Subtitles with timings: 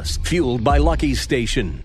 [0.00, 1.84] Fueled by Lucky Station.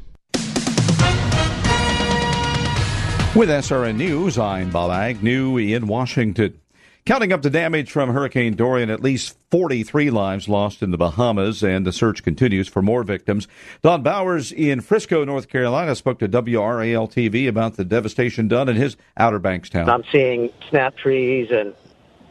[3.35, 6.59] With SRN News, I'm Bob Agnew in Washington.
[7.05, 11.63] Counting up the damage from Hurricane Dorian, at least 43 lives lost in the Bahamas,
[11.63, 13.47] and the search continues for more victims.
[13.83, 18.75] Don Bowers in Frisco, North Carolina, spoke to WRAL TV about the devastation done in
[18.75, 19.89] his Outer Banks town.
[19.89, 21.75] I'm seeing snap trees and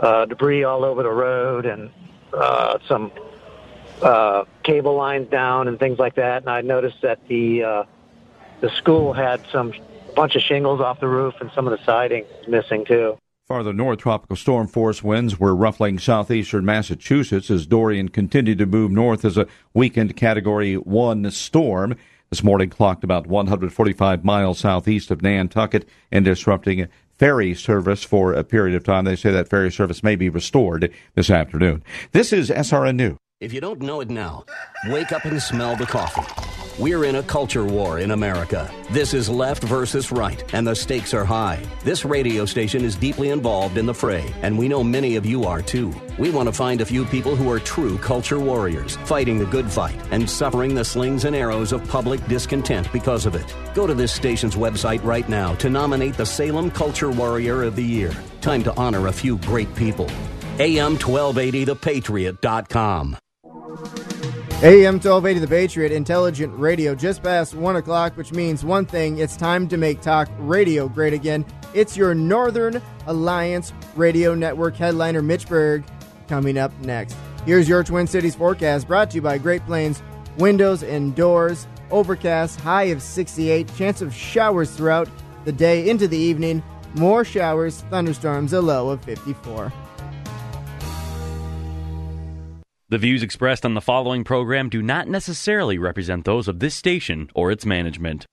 [0.01, 1.91] uh, debris all over the road and
[2.35, 3.13] uh, some
[4.03, 6.43] uh, cable lines down and things like that.
[6.43, 7.85] And I noticed that the uh,
[8.61, 9.73] the school had some
[10.15, 13.19] bunch of shingles off the roof and some of the siding missing too.
[13.47, 18.91] Farther north, tropical storm force winds were ruffling southeastern Massachusetts as Dorian continued to move
[18.91, 21.95] north as a weakened Category 1 storm.
[22.31, 28.43] This morning clocked about 145 miles southeast of Nantucket and disrupting ferry service for a
[28.43, 29.05] period of time.
[29.05, 31.85] They say that ferry service may be restored this afternoon.
[32.11, 33.17] This is SRN News.
[33.39, 34.47] If you don't know it now,
[34.87, 36.25] wake up and smell the coffee.
[36.83, 38.73] We're in a culture war in America.
[38.91, 41.63] This is left versus right, and the stakes are high.
[41.85, 45.45] This radio station is deeply involved in the fray, and we know many of you
[45.45, 45.95] are too.
[46.19, 49.71] We want to find a few people who are true culture warriors, fighting the good
[49.71, 53.55] fight and suffering the slings and arrows of public discontent because of it.
[53.75, 57.85] Go to this station's website right now to nominate the Salem Culture Warrior of the
[57.85, 58.15] Year.
[58.41, 60.07] Time to honor a few great people.
[60.57, 63.19] AM1280thepatriot.com.
[64.63, 69.37] AM 1280 The Patriot, intelligent radio, just past 1 o'clock, which means one thing it's
[69.37, 71.45] time to make talk radio great again.
[71.75, 75.85] It's your Northern Alliance Radio Network headliner, Mitch Berg,
[76.27, 77.19] coming up next.
[77.45, 80.03] Here's your Twin Cities forecast brought to you by Great Plains
[80.39, 81.67] Windows and Doors.
[81.91, 85.07] Overcast, high of 68, chance of showers throughout
[85.45, 86.63] the day into the evening.
[86.95, 89.71] More showers, thunderstorms, a low of 54.
[92.89, 97.29] The views expressed on the following program do not necessarily represent those of this station
[97.35, 98.27] or its management.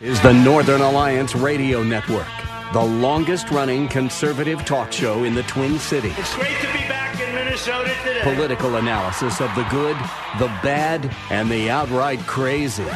[0.00, 2.26] Is the Northern Alliance Radio Network,
[2.72, 6.14] the longest running conservative talk show in the Twin Cities.
[6.16, 8.22] It's great to be back in Minnesota today.
[8.22, 9.96] Political analysis of the good,
[10.38, 12.86] the bad, and the outright crazy.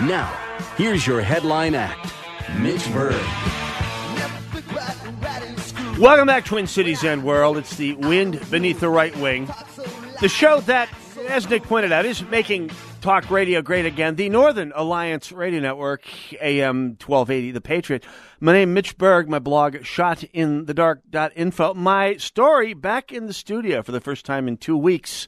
[0.00, 0.32] Now,
[0.76, 2.12] here's your headline act
[2.60, 3.20] Mitch Berg.
[5.98, 7.56] Welcome back, Twin Cities and World.
[7.56, 9.48] It's the wind beneath the right wing.
[10.20, 10.88] The show that,
[11.28, 12.70] as Nick pointed out, is making
[13.00, 14.14] talk radio great again.
[14.14, 16.02] The Northern Alliance Radio Network,
[16.40, 18.04] AM 1280, The Patriot.
[18.40, 19.28] My name Mitch Berg.
[19.28, 21.74] My blog, shotinthedark.info.
[21.74, 25.26] My story back in the studio for the first time in two weeks.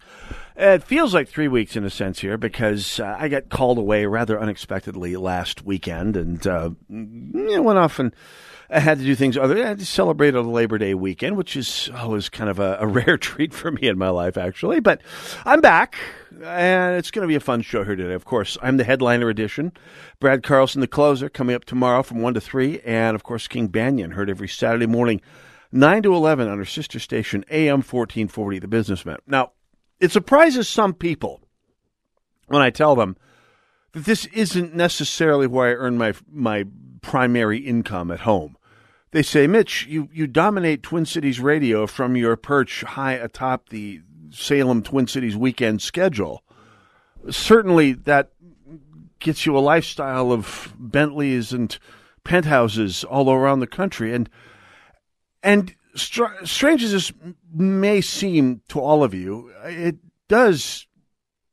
[0.57, 4.07] It feels like three weeks in a sense here because uh, I got called away
[4.07, 8.15] rather unexpectedly last weekend and uh, went off and
[8.69, 9.63] I had to do things other.
[9.63, 12.87] I had to celebrate a Labor Day weekend, which is always kind of a, a
[12.87, 14.81] rare treat for me in my life, actually.
[14.81, 15.01] But
[15.45, 15.97] I'm back,
[16.43, 18.15] and it's going to be a fun show here today.
[18.15, 19.73] Of course, I'm the headliner edition.
[20.19, 23.69] Brad Carlson, the closer, coming up tomorrow from one to three, and of course, King
[23.69, 25.21] Banaian, heard every Saturday morning,
[25.71, 29.19] nine to eleven on our sister station, AM fourteen forty, The Businessman.
[29.27, 29.53] Now,
[30.01, 31.41] it surprises some people
[32.49, 33.17] when I tell them
[33.93, 36.65] that this isn't necessarily where I earn my my
[37.07, 38.57] primary income at home.
[39.13, 44.01] They say, Mitch, you, you dominate Twin Cities radio from your perch high atop the
[44.31, 46.43] Salem Twin Cities weekend schedule.
[47.31, 48.33] Certainly, that
[49.21, 51.79] gets you a lifestyle of Bentleys and
[52.25, 54.13] penthouses all around the country.
[54.13, 54.29] And
[55.45, 57.13] and str- strange as this
[57.55, 59.97] may seem to all of you, it
[60.27, 60.89] does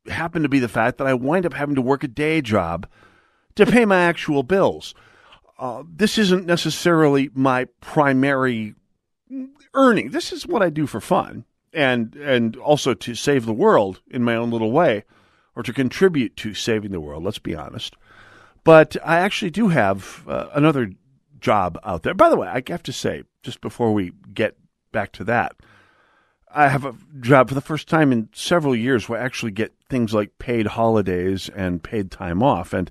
[0.07, 2.87] happen to be the fact that I wind up having to work a day job
[3.53, 4.95] to pay my actual bills
[5.59, 8.75] uh, this isn't necessarily my primary
[9.73, 10.11] earning.
[10.11, 14.23] This is what I do for fun and and also to save the world in
[14.23, 15.03] my own little way
[15.55, 17.95] or to contribute to saving the world, let's be honest.
[18.63, 20.91] But I actually do have uh, another
[21.39, 22.13] job out there.
[22.13, 24.57] By the way, I have to say just before we get
[24.91, 25.55] back to that,
[26.53, 29.73] I have a job for the first time in several years where I actually get
[29.89, 32.89] things like paid holidays and paid time off and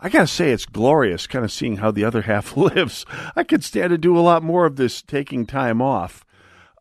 [0.00, 3.04] I gotta say, it's glorious kind of seeing how the other half lives.
[3.34, 6.24] I could stand to do a lot more of this taking time off.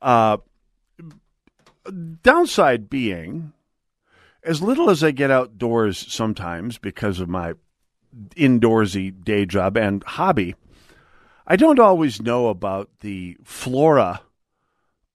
[0.02, 0.38] Uh,
[2.22, 3.54] downside being,
[4.44, 7.54] as little as I get outdoors sometimes because of my
[8.36, 10.56] indoorsy day job and hobby,
[11.46, 14.22] I don't always know about the flora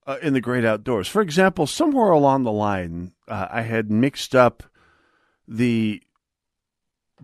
[0.07, 1.09] uh, in the great outdoors.
[1.09, 4.63] For example, somewhere along the line, uh, I had mixed up
[5.47, 6.03] the,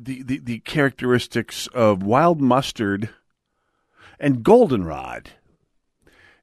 [0.01, 3.11] the the the characteristics of wild mustard
[4.21, 5.31] and goldenrod.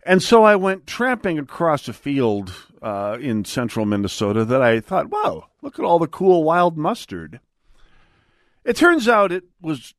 [0.05, 5.09] And so I went tramping across a field uh, in central Minnesota that I thought,
[5.09, 7.39] wow, look at all the cool wild mustard.
[8.63, 9.95] It turns out it was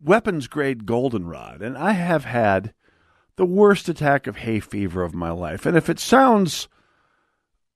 [0.00, 2.74] weapons grade goldenrod, and I have had
[3.36, 5.64] the worst attack of hay fever of my life.
[5.66, 6.68] And if it sounds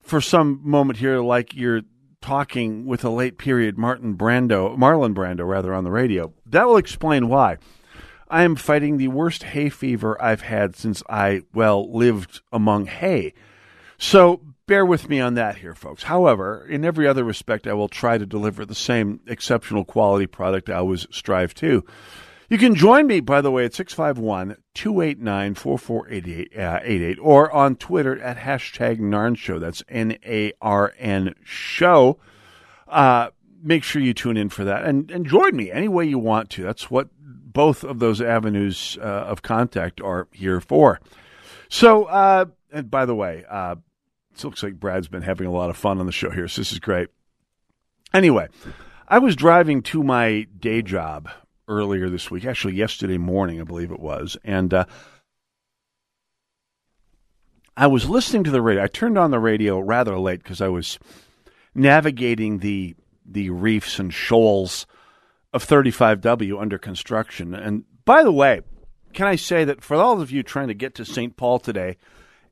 [0.01, 1.83] for some moment here like you're
[2.23, 6.79] talking with a late period Martin Brando, Marlon Brando rather on the radio, that will
[6.79, 7.59] explain why.
[8.31, 13.35] I am fighting the worst hay fever I've had since I, well, lived among hay.
[13.99, 16.05] So bear with me on that here, folks.
[16.05, 20.71] However, in every other respect, I will try to deliver the same exceptional quality product
[20.71, 21.85] I always strive to.
[22.53, 28.37] You can join me, by the way, at 651 289 4488 or on Twitter at
[28.37, 29.59] hashtag NARN Show.
[29.59, 32.19] That's N A R N Show.
[32.87, 33.31] Uh,
[33.63, 36.51] make sure you tune in for that and, and join me any way you want
[36.51, 36.63] to.
[36.63, 41.01] That's what both of those avenues uh, of contact are here for.
[41.71, 43.77] So, uh, and by the way, uh,
[44.31, 46.61] it looks like Brad's been having a lot of fun on the show here, so
[46.61, 47.09] this is great.
[48.13, 48.49] Anyway,
[49.09, 51.31] I was driving to my day job
[51.69, 54.85] earlier this week, actually yesterday morning, I believe it was, and uh,
[57.77, 58.83] I was listening to the radio.
[58.83, 60.99] I turned on the radio rather late because I was
[61.75, 62.95] navigating the
[63.25, 64.87] the reefs and shoals
[65.53, 67.55] of 35W under construction.
[67.55, 68.63] And by the way,
[69.13, 71.37] can I say that for all of you trying to get to St.
[71.37, 71.97] Paul today,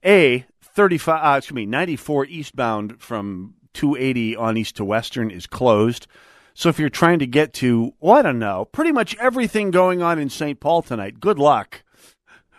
[0.04, 6.06] a 35 uh, excuse me 94 eastbound from 280 on east to western is closed.
[6.54, 10.02] So if you're trying to get to, well, I don't know, pretty much everything going
[10.02, 10.58] on in St.
[10.60, 11.82] Paul tonight, good luck.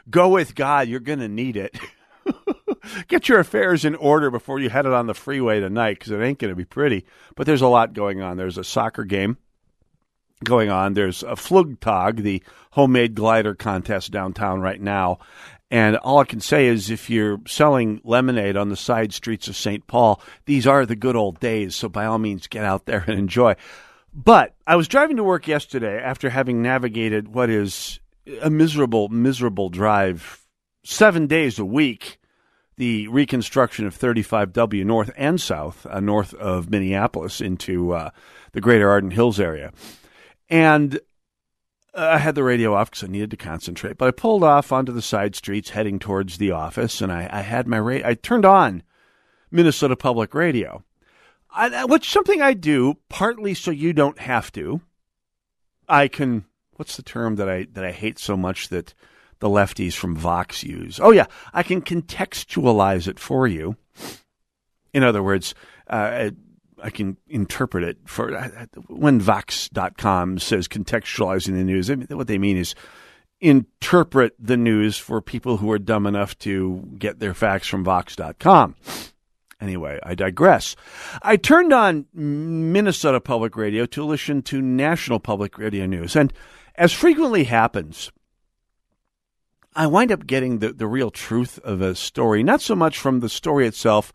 [0.10, 0.88] Go with God.
[0.88, 1.78] You're going to need it.
[3.08, 6.22] get your affairs in order before you head it on the freeway tonight because it
[6.22, 7.06] ain't going to be pretty.
[7.36, 8.38] But there's a lot going on.
[8.38, 9.38] There's a soccer game
[10.44, 10.94] going on.
[10.94, 15.20] There's a Flugtag, the homemade glider contest downtown right now.
[15.72, 19.56] And all I can say is if you're selling lemonade on the side streets of
[19.56, 19.88] St.
[19.88, 21.78] Paul, these are the good old days.
[21.78, 23.56] So by all means, get out there and enjoy.
[24.14, 28.02] But I was driving to work yesterday after having navigated what is
[28.42, 30.46] a miserable, miserable drive
[30.84, 32.20] seven days a week.
[32.76, 38.10] The reconstruction of 35W north and south, uh, north of Minneapolis into uh,
[38.52, 39.72] the greater Arden Hills area.
[40.50, 41.00] And
[41.94, 44.94] I had the radio off because I needed to concentrate, but I pulled off onto
[44.94, 48.46] the side streets heading towards the office, and I, I had my ra- I turned
[48.46, 48.84] on
[49.50, 50.84] Minnesota Public Radio,
[51.50, 54.82] I, which something I do partly so you don't have to.
[55.90, 56.46] I can.
[56.78, 58.94] What's the term that I that I hate so much that
[59.40, 61.00] the lefties from Vox use?
[61.02, 63.76] Oh yeah, I can contextualize it for you.
[64.94, 65.54] In other words,
[65.88, 66.32] uh,
[66.82, 68.32] I can interpret it for
[68.88, 71.90] when Vox.com says contextualizing the news.
[72.10, 72.76] What they mean is
[73.40, 78.76] interpret the news for people who are dumb enough to get their facts from Vox.com.
[79.60, 80.76] Anyway, I digress.
[81.22, 86.16] I turned on Minnesota Public Radio to listen to National Public Radio News.
[86.16, 86.34] And
[86.76, 88.12] as frequently happens,
[89.76, 93.20] I wind up getting the, the real truth of a story, not so much from
[93.20, 94.12] the story itself,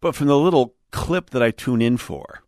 [0.00, 2.44] but from the little clip that I tune in for.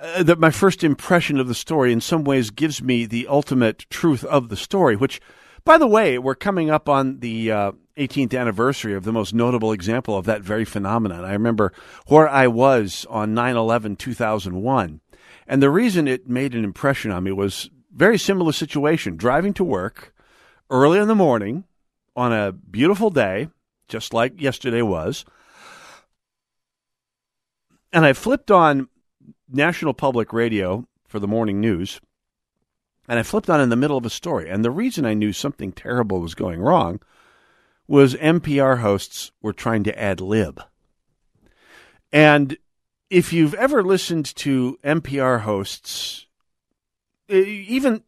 [0.00, 3.86] Uh, that my first impression of the story in some ways gives me the ultimate
[3.90, 5.20] truth of the story, which,
[5.64, 9.72] by the way, we're coming up on the uh, 18th anniversary of the most notable
[9.72, 11.24] example of that very phenomenon.
[11.24, 11.72] I remember
[12.06, 15.00] where I was on 9 11 2001.
[15.48, 19.64] And the reason it made an impression on me was very similar situation driving to
[19.64, 20.14] work
[20.70, 21.64] early in the morning
[22.14, 23.48] on a beautiful day,
[23.88, 25.24] just like yesterday was
[27.92, 28.88] and I flipped on
[29.48, 32.00] National Public Radio for the morning news,
[33.08, 34.50] and I flipped on in the middle of a story.
[34.50, 37.00] And the reason I knew something terrible was going wrong
[37.86, 40.60] was NPR hosts were trying to ad lib.
[42.12, 42.58] And
[43.08, 46.26] if you've ever listened to NPR hosts,
[47.30, 48.02] eh, even,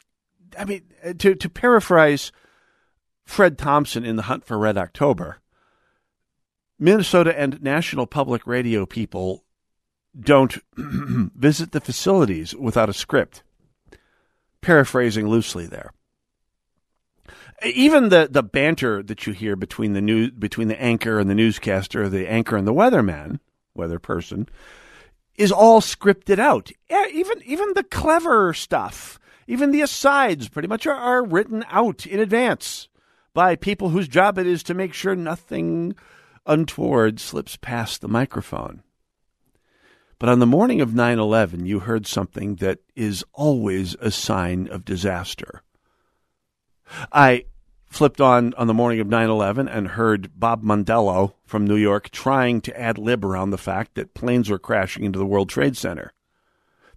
[0.58, 2.30] I mean, eh, to, to paraphrase
[3.25, 5.38] Fred Thompson in The Hunt for Red October,
[6.78, 9.44] Minnesota and National Public Radio people
[10.19, 13.43] don't visit the facilities without a script.
[14.61, 15.93] Paraphrasing loosely there.
[17.64, 21.35] Even the, the banter that you hear between the news between the anchor and the
[21.35, 23.38] newscaster, the anchor and the weatherman,
[23.75, 24.49] weather person,
[25.37, 26.71] is all scripted out.
[26.90, 32.19] Even even the clever stuff, even the asides, pretty much are, are written out in
[32.19, 32.88] advance
[33.35, 35.95] by people whose job it is to make sure nothing
[36.47, 38.83] untoward slips past the microphone.
[40.21, 44.69] But on the morning of 9 11, you heard something that is always a sign
[44.69, 45.62] of disaster.
[47.11, 47.47] I
[47.87, 52.61] flipped on on the morning of 9-11 and heard bob mondello from new york trying
[52.61, 56.12] to ad lib around the fact that planes were crashing into the world trade center.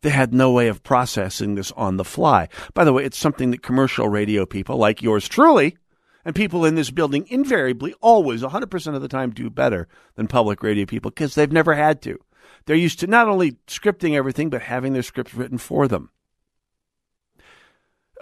[0.01, 2.47] They had no way of processing this on the fly.
[2.75, 5.77] By the way it's something that commercial radio people like yours truly
[6.25, 10.61] and people in this building invariably always 100% of the time do better than public
[10.61, 12.19] radio people because they've never had to
[12.65, 16.09] they're used to not only scripting everything but having their scripts written for them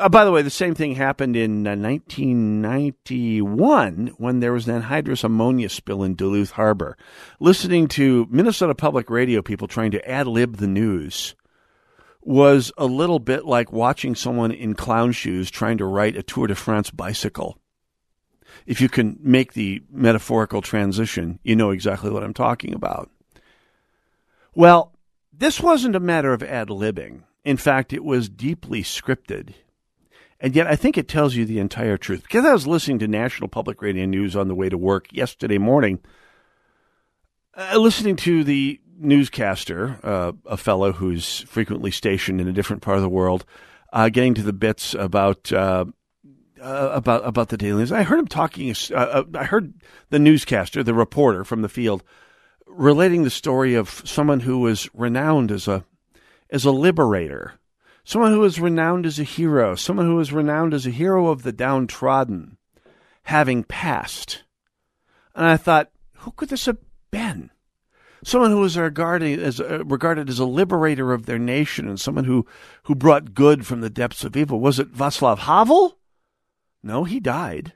[0.01, 4.81] uh, by the way, the same thing happened in uh, 1991 when there was an
[4.81, 6.97] anhydrous ammonia spill in Duluth Harbor.
[7.39, 11.35] Listening to Minnesota Public Radio people trying to ad lib the news
[12.21, 16.47] was a little bit like watching someone in clown shoes trying to ride a Tour
[16.47, 17.59] de France bicycle.
[18.65, 23.11] If you can make the metaphorical transition, you know exactly what I'm talking about.
[24.53, 24.93] Well,
[25.31, 27.23] this wasn't a matter of ad libbing.
[27.43, 29.53] In fact, it was deeply scripted.
[30.39, 32.23] And yet, I think it tells you the entire truth.
[32.23, 35.57] Because I was listening to National Public Radio News on the way to work yesterday
[35.57, 35.99] morning,
[37.55, 42.97] uh, listening to the newscaster, uh, a fellow who's frequently stationed in a different part
[42.97, 43.45] of the world,
[43.93, 45.85] uh, getting to the bits about uh,
[46.61, 47.91] uh, about about the daily news.
[47.91, 48.73] I heard him talking.
[48.93, 49.73] Uh, I heard
[50.09, 52.03] the newscaster, the reporter from the field,
[52.71, 55.85] relating the story of someone who was renowned as a
[56.49, 57.59] as a liberator
[58.03, 61.43] someone who was renowned as a hero, someone who was renowned as a hero of
[61.43, 62.57] the downtrodden,
[63.23, 64.43] having passed.
[65.35, 66.77] And I thought, who could this have
[67.11, 67.51] been?
[68.23, 72.25] Someone who was regarded as, uh, regarded as a liberator of their nation and someone
[72.25, 72.45] who,
[72.83, 74.59] who brought good from the depths of evil.
[74.59, 75.97] Was it Václav Havel?
[76.83, 77.73] No, he died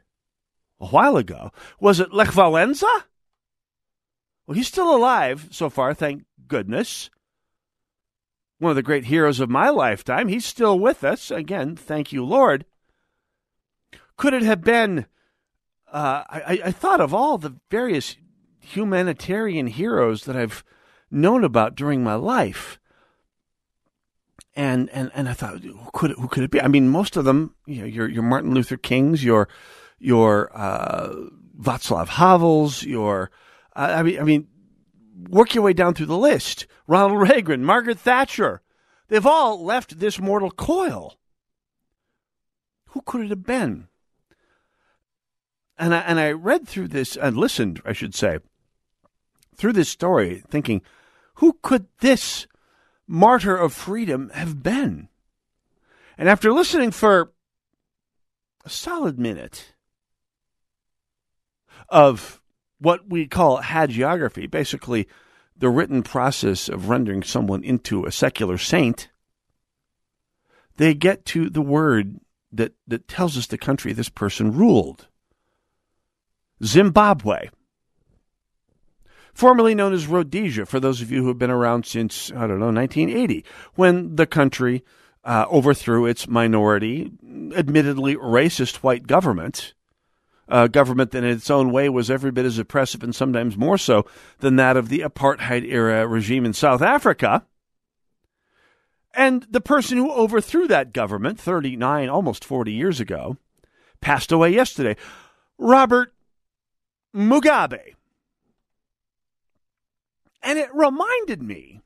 [0.79, 1.51] a while ago.
[1.79, 3.05] Was it Lech Walesa?
[4.45, 7.09] Well, he's still alive so far, thank goodness
[8.59, 10.27] one of the great heroes of my lifetime.
[10.27, 11.31] He's still with us.
[11.31, 12.65] Again, thank you, Lord.
[14.17, 15.05] Could it have been?
[15.91, 18.15] Uh, I, I thought of all the various
[18.59, 20.63] humanitarian heroes that I've
[21.11, 22.79] known about during my life.
[24.55, 26.61] And, and, and I thought, who could, it, who could it be?
[26.61, 29.49] I mean, most of them, you know, your, your Martin Luther Kings, your,
[29.99, 31.13] your, uh,
[31.59, 33.31] Václav Havels, your,
[33.75, 34.47] I mean, I mean,
[35.29, 36.67] work your way down through the list.
[36.87, 38.61] Ronald Reagan, Margaret Thatcher.
[39.07, 41.17] They've all left this mortal coil.
[42.87, 43.87] Who could it have been?
[45.77, 48.39] And I, and I read through this and listened, I should say,
[49.55, 50.81] through this story, thinking,
[51.35, 52.47] who could this
[53.07, 55.09] martyr of freedom have been?
[56.17, 57.33] And after listening for
[58.63, 59.73] a solid minute
[61.89, 62.41] of
[62.85, 65.07] what we call hagiography, basically
[65.57, 69.09] the written process of rendering someone into a secular saint,
[70.77, 72.19] they get to the word
[72.51, 75.07] that, that tells us the country this person ruled
[76.63, 77.49] Zimbabwe.
[79.33, 82.59] Formerly known as Rhodesia, for those of you who have been around since, I don't
[82.59, 84.83] know, 1980, when the country
[85.23, 87.11] uh, overthrew its minority,
[87.55, 89.73] admittedly racist white government
[90.47, 93.77] a government that in its own way was every bit as oppressive and sometimes more
[93.77, 94.05] so
[94.39, 97.45] than that of the apartheid era regime in South Africa.
[99.13, 103.37] And the person who overthrew that government 39, almost 40 years ago,
[104.01, 104.97] passed away yesterday.
[105.57, 106.13] Robert
[107.15, 107.95] Mugabe.
[110.43, 111.81] And it reminded me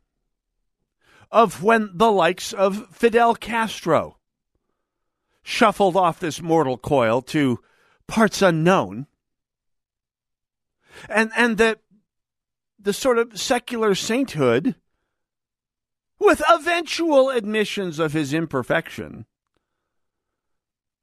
[1.31, 4.17] of when the likes of Fidel Castro
[5.43, 7.59] shuffled off this mortal coil to
[8.09, 9.07] parts unknown.
[11.07, 11.79] And and that
[12.77, 14.75] the sort of secular sainthood
[16.19, 19.25] with eventual admissions of his imperfection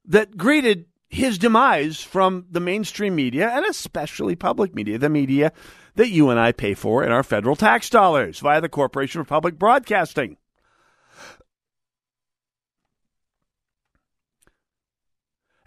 [0.05, 5.51] that greeted his demise from the mainstream media and especially public media, the media
[5.95, 9.27] that you and I pay for in our federal tax dollars via the Corporation for
[9.27, 10.37] Public Broadcasting.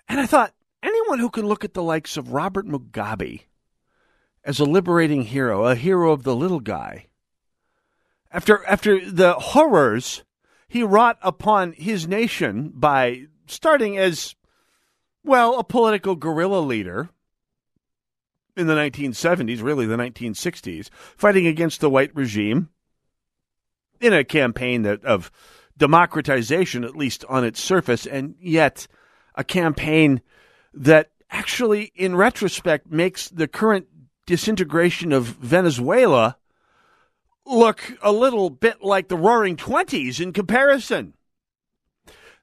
[0.09, 3.42] And I thought, anyone who can look at the likes of Robert Mugabe
[4.44, 7.06] as a liberating hero, a hero of the little guy,
[8.32, 10.25] after after the horrors
[10.68, 14.34] he wrought upon his nation by starting as
[15.25, 17.10] well a political guerrilla leader
[18.56, 22.68] in the 1970s, really the 1960s, fighting against the white regime,
[24.00, 25.30] in a campaign that, of
[25.76, 28.87] democratization, at least on its surface, and yet
[29.34, 30.20] a campaign
[30.75, 33.87] that actually, in retrospect, makes the current
[34.27, 36.37] disintegration of Venezuela
[37.47, 41.15] look a little bit like the Roaring Twenties in comparison.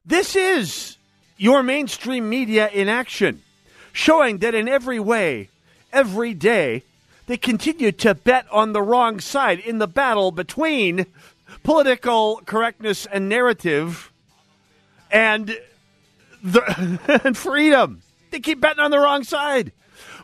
[0.04, 0.96] This is
[1.36, 3.42] your mainstream media in action,
[3.92, 5.48] showing that in every way,
[5.92, 6.82] every day,
[7.26, 11.06] they continue to bet on the wrong side in the battle between
[11.62, 14.12] political correctness and narrative
[15.10, 15.58] and
[16.42, 18.02] the, and freedom.
[18.30, 19.72] They keep betting on the wrong side.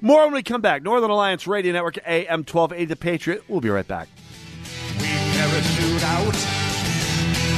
[0.01, 0.83] More when we come back.
[0.83, 3.45] Northern Alliance Radio Network, AM 1280 The Patriot.
[3.49, 4.09] We'll be right back.
[4.99, 6.33] We parachute out,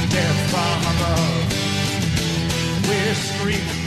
[0.09, 0.53] death.
[2.87, 3.86] We're screaming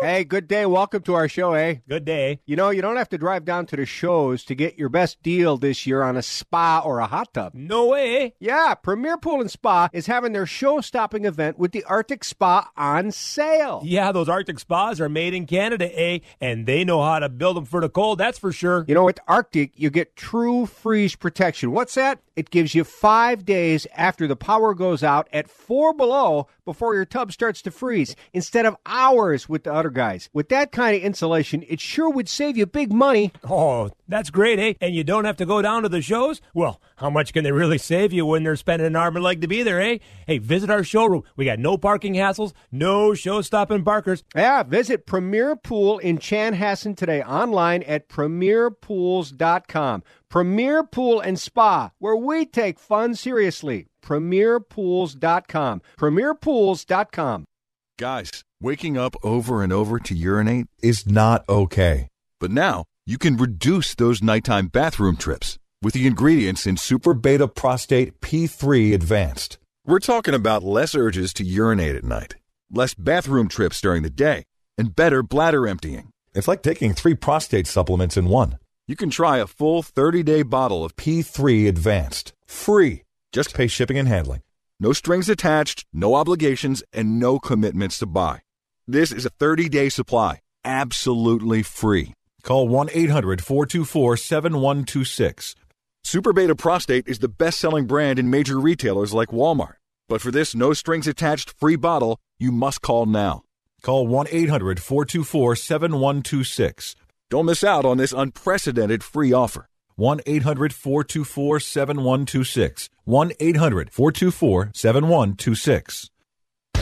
[0.00, 0.66] Hey, good day.
[0.66, 1.76] Welcome to our show, eh?
[1.88, 2.40] Good day.
[2.46, 5.22] You know, you don't have to drive down to the shows to get your best
[5.22, 7.54] deal this year on a spa or a hot tub.
[7.54, 8.34] No way.
[8.40, 12.70] Yeah, Premier Pool and Spa is having their show stopping event with the Arctic Spa
[12.76, 13.82] on sale.
[13.84, 16.18] Yeah, those Arctic spas are made in Canada, eh?
[16.40, 18.84] And they know how to build them for the cold, that's for sure.
[18.88, 21.70] You know, with Arctic, you get true freeze protection.
[21.70, 22.18] What's that?
[22.36, 27.04] It gives you five days after the power goes out at four below before your
[27.04, 30.28] tub starts to freeze instead of hours with the other guys.
[30.32, 33.32] With that kind of insulation, it sure would save you big money.
[33.48, 34.74] Oh, that's great, eh?
[34.80, 36.40] And you don't have to go down to the shows?
[36.52, 39.40] Well, how much can they really save you when they're spending an arm and leg
[39.40, 39.98] to be there, eh?
[40.26, 41.22] Hey, visit our showroom.
[41.36, 44.24] We got no parking hassles, no show stopping barkers.
[44.34, 50.02] Yeah, visit Premier Pool in Chanhassen today online at premierpools.com.
[50.28, 53.86] Premier Pool and Spa, where we take fun seriously.
[54.02, 55.82] Premierpools.com.
[55.98, 57.46] Premierpools.com.
[57.96, 62.08] Guys, waking up over and over to urinate is not okay.
[62.40, 67.46] But now you can reduce those nighttime bathroom trips with the ingredients in Super Beta
[67.46, 69.58] Prostate P3 Advanced.
[69.86, 72.34] We're talking about less urges to urinate at night,
[72.68, 74.42] less bathroom trips during the day,
[74.76, 76.10] and better bladder emptying.
[76.34, 78.58] It's like taking three prostate supplements in one.
[78.88, 82.32] You can try a full 30 day bottle of P3 Advanced.
[82.44, 83.04] Free.
[83.30, 84.40] Just pay shipping and handling.
[84.84, 88.42] No strings attached, no obligations, and no commitments to buy.
[88.86, 92.12] This is a 30 day supply, absolutely free.
[92.42, 95.54] Call 1 800 424 7126.
[96.02, 99.76] Super Beta Prostate is the best selling brand in major retailers like Walmart.
[100.06, 103.44] But for this no strings attached free bottle, you must call now.
[103.80, 106.94] Call 1 800 424 7126.
[107.30, 109.66] Don't miss out on this unprecedented free offer.
[109.96, 112.90] 1 800 424 7126.
[113.04, 116.10] 1 800 424 7126.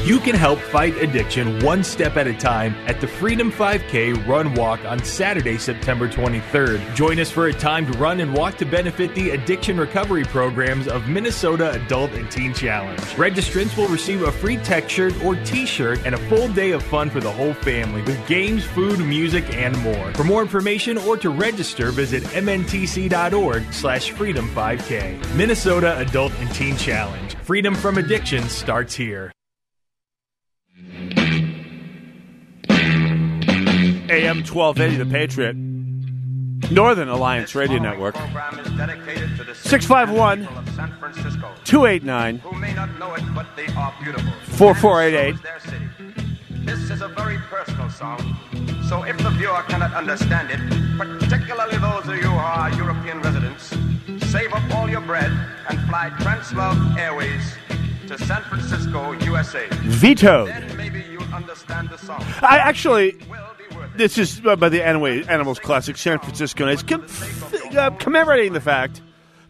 [0.04, 4.52] You can help fight addiction one step at a time at the Freedom 5K Run
[4.54, 6.96] Walk on Saturday, September 23rd.
[6.96, 11.06] Join us for a timed run and walk to benefit the addiction recovery programs of
[11.08, 12.98] Minnesota Adult and Teen Challenge.
[13.14, 16.82] Registrants will receive a free tech shirt or t shirt and a full day of
[16.82, 20.12] fun for the whole family with games, food, music, and more.
[20.14, 25.36] For more information or to register, visit mntc.org slash freedom 5K.
[25.36, 27.36] Minnesota Adult and Teen Challenge.
[27.36, 29.30] Freedom from addiction starts here.
[34.12, 35.56] AM 1280, The Patriot.
[36.70, 38.14] Northern Alliance Radio Network.
[38.14, 40.46] 651
[41.64, 45.36] 289 4488.
[46.64, 48.36] This is a very personal song,
[48.88, 50.60] so if the viewer cannot understand it,
[50.96, 53.74] particularly those of you who are European residents,
[54.30, 55.32] save up all your bread
[55.68, 57.56] and fly Translove Airways
[58.16, 59.66] to San Francisco, USA.
[59.70, 60.48] Vetoed.
[60.48, 62.22] Then maybe you'll understand the song.
[62.42, 63.16] I actually,
[63.96, 67.06] this is uh, by the Anyway Animals Classic San Francisco, and it's com-
[67.76, 69.00] uh, commemorating the fact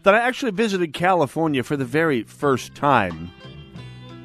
[0.03, 3.31] that I actually visited California for the very first time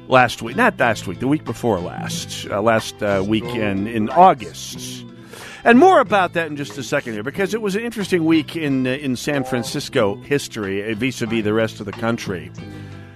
[0.07, 0.55] last week.
[0.55, 2.47] Not last week, the week before last.
[2.49, 5.05] Uh, last uh, weekend in August.
[5.65, 8.55] And more about that in just a second here, because it was an interesting week
[8.55, 12.49] in uh, in San Francisco history, vis a vis the rest of the country.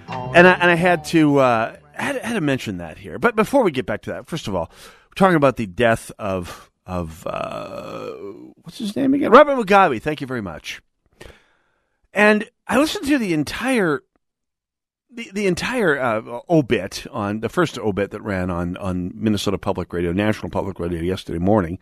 [0.08, 3.18] And I, and I had to uh, had, had to mention that here.
[3.18, 6.10] But before we get back to that, first of all, we're talking about the death
[6.18, 8.10] of of uh,
[8.62, 9.30] what's his name again?
[9.30, 10.00] Robert Mugabe.
[10.00, 10.82] Thank you very much.
[12.12, 14.02] And I listened to the entire
[15.10, 19.92] the, the entire uh, obit on the first obit that ran on on Minnesota Public
[19.92, 21.78] Radio, National Public Radio yesterday morning.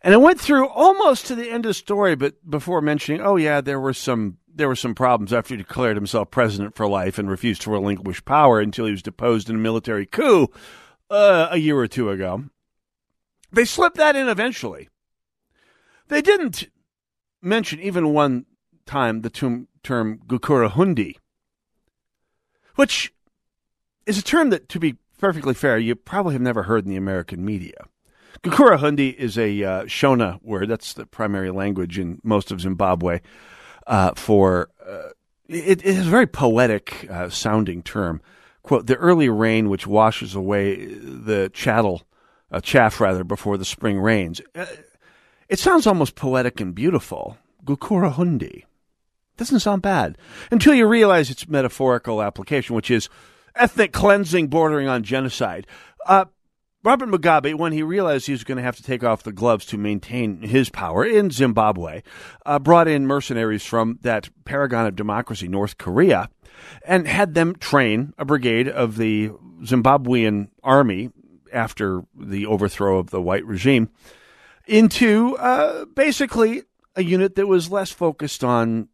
[0.00, 3.36] And I went through almost to the end of the story, but before mentioning, oh
[3.36, 7.18] yeah, there were some there were some problems after he declared himself president for life
[7.18, 10.48] and refused to relinquish power until he was deposed in a military coup
[11.10, 12.44] uh, a year or two ago.
[13.52, 14.88] They slipped that in eventually.
[16.08, 16.68] They didn't
[17.40, 18.46] mention even one
[18.84, 21.14] time the term, term Gukurahundi,
[22.74, 23.12] which
[24.06, 26.96] is a term that, to be perfectly fair, you probably have never heard in the
[26.96, 27.86] American media.
[28.42, 30.68] Gukurahundi is a uh, Shona word.
[30.68, 33.20] That's the primary language in most of Zimbabwe.
[33.88, 35.08] Uh, for uh,
[35.48, 38.20] it, it is a very poetic uh, sounding term.
[38.62, 42.06] Quote: The early rain which washes away the chattel,
[42.52, 44.42] uh, chaff rather, before the spring rains.
[44.54, 44.66] Uh,
[45.48, 47.38] it sounds almost poetic and beautiful.
[47.64, 48.64] Gukurahundi
[49.38, 50.18] doesn't sound bad
[50.50, 53.08] until you realize its metaphorical application, which is
[53.54, 55.66] ethnic cleansing bordering on genocide.
[56.06, 56.26] Uh,
[56.84, 59.66] Robert Mugabe, when he realized he was going to have to take off the gloves
[59.66, 62.02] to maintain his power in Zimbabwe,
[62.46, 66.30] uh, brought in mercenaries from that paragon of democracy, North Korea,
[66.86, 69.30] and had them train a brigade of the
[69.62, 71.10] Zimbabwean army
[71.52, 73.90] after the overthrow of the white regime
[74.66, 76.62] into uh, basically
[76.94, 78.88] a unit that was less focused on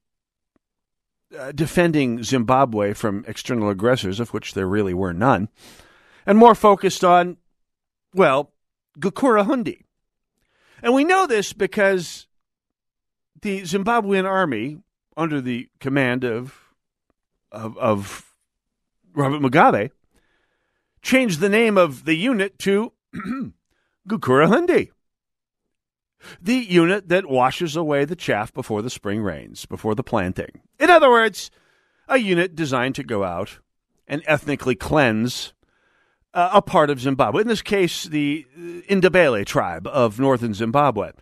[1.38, 5.49] uh, defending Zimbabwe from external aggressors, of which there really were none,
[6.25, 7.37] and more focused on
[8.14, 8.53] well,
[8.98, 9.83] Gukurahundi.
[10.83, 12.27] And we know this because
[13.42, 14.79] the Zimbabwean army,
[15.16, 16.59] under the command of,
[17.53, 18.35] of, of
[19.14, 19.90] Robert Mugabe,
[21.03, 22.92] changed the name of the unit to
[24.09, 24.90] Gukurahundi.
[26.40, 30.61] The unit that washes away the chaff before the spring rains, before the planting.
[30.79, 31.50] In other words,
[32.09, 33.59] a unit designed to go out
[34.07, 35.53] and ethnically cleanse
[36.35, 37.42] uh, a part of Zimbabwe.
[37.42, 38.44] In this case, the
[38.90, 41.12] Ndebele tribe of northern Zimbabwe,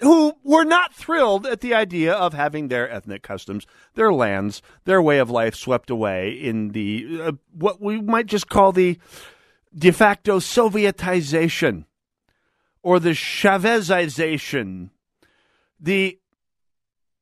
[0.00, 5.00] who were not thrilled at the idea of having their ethnic customs, their lands, their
[5.00, 8.98] way of life swept away in the uh, what we might just call the
[9.74, 11.84] de facto Sovietization
[12.82, 14.90] or the Chavezization,
[15.80, 16.18] the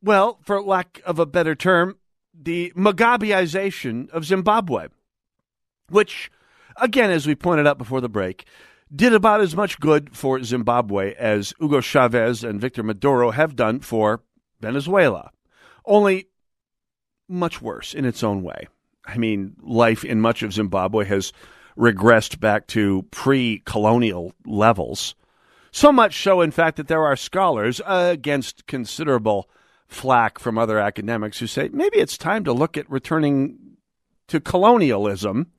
[0.02, 1.96] well, for lack of a better term,
[2.34, 4.88] the Mugabeization of Zimbabwe
[5.88, 6.30] which,
[6.76, 8.44] again, as we pointed out before the break,
[8.94, 13.80] did about as much good for Zimbabwe as Hugo Chavez and Victor Maduro have done
[13.80, 14.22] for
[14.60, 15.30] Venezuela.
[15.84, 16.28] Only
[17.28, 18.68] much worse in its own way.
[19.04, 21.32] I mean, life in much of Zimbabwe has
[21.76, 25.14] regressed back to pre colonial levels.
[25.72, 29.50] So much so, in fact, that there are scholars uh, against considerable
[29.88, 33.58] flack from other academics who say maybe it's time to look at returning
[34.28, 35.50] to colonialism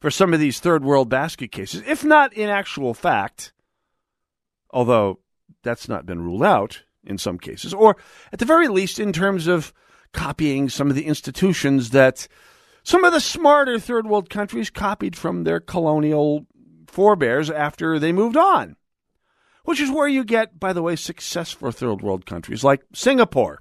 [0.00, 3.52] for some of these third world basket cases, if not in actual fact,
[4.70, 5.20] although
[5.62, 7.96] that's not been ruled out in some cases, or
[8.32, 9.72] at the very least in terms of
[10.12, 12.28] copying some of the institutions that
[12.82, 16.46] some of the smarter third world countries copied from their colonial
[16.86, 18.76] forebears after they moved on.
[19.64, 23.60] Which is where you get, by the way, success for third world countries like Singapore,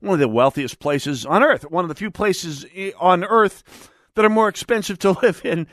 [0.00, 2.64] one of the wealthiest places on earth, one of the few places
[2.98, 5.66] on earth that are more expensive to live in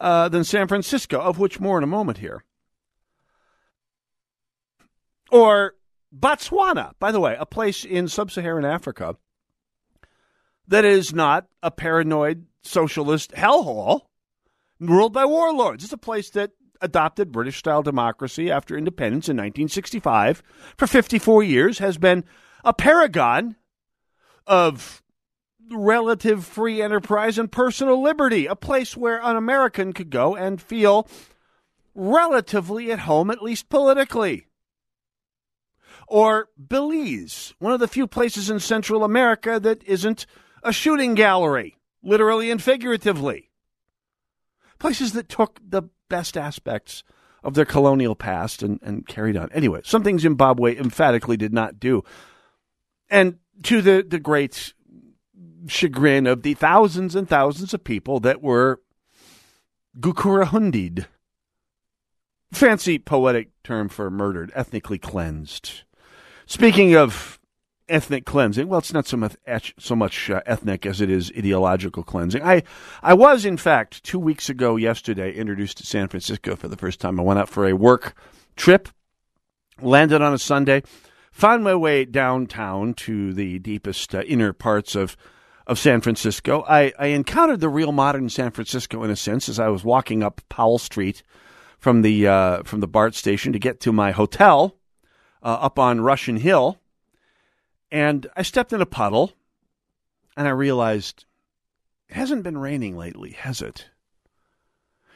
[0.00, 2.44] uh, than San Francisco, of which more in a moment here.
[5.30, 5.74] Or
[6.16, 9.16] Botswana, by the way, a place in sub Saharan Africa
[10.68, 14.02] that is not a paranoid socialist hellhole
[14.80, 15.84] ruled by warlords.
[15.84, 20.42] It's a place that adopted British style democracy after independence in 1965
[20.76, 22.24] for 54 years, has been
[22.64, 23.56] a paragon
[24.46, 25.02] of
[25.70, 31.08] relative free enterprise and personal liberty, a place where an American could go and feel
[31.94, 34.46] relatively at home, at least politically.
[36.06, 40.26] Or Belize, one of the few places in Central America that isn't
[40.62, 43.50] a shooting gallery, literally and figuratively.
[44.78, 47.04] Places that took the best aspects
[47.42, 49.50] of their colonial past and, and carried on.
[49.52, 52.02] Anyway, something Zimbabwe emphatically did not do.
[53.08, 54.72] And to the, the great
[55.66, 58.80] chagrin of the thousands and thousands of people that were
[59.98, 61.06] gukurahundid.
[62.52, 65.82] Fancy poetic term for murdered, ethnically cleansed.
[66.46, 67.40] Speaking of
[67.88, 68.68] ethnic cleansing.
[68.68, 72.42] Well, it's not so much so much uh, ethnic as it is ideological cleansing.
[72.42, 72.62] I
[73.02, 77.00] I was in fact two weeks ago yesterday introduced to San Francisco for the first
[77.00, 77.18] time.
[77.18, 78.14] I went out for a work
[78.56, 78.88] trip,
[79.80, 80.82] landed on a Sunday,
[81.32, 85.16] found my way downtown to the deepest uh, inner parts of
[85.66, 86.64] of San Francisco.
[86.68, 90.22] I, I encountered the real modern San Francisco in a sense as I was walking
[90.22, 91.22] up Powell Street
[91.78, 94.76] from the uh, from the BART station to get to my hotel
[95.42, 96.78] uh, up on Russian Hill
[97.94, 99.32] and I stepped in a puddle
[100.36, 101.26] and I realized
[102.08, 103.86] it hasn't been raining lately, has it?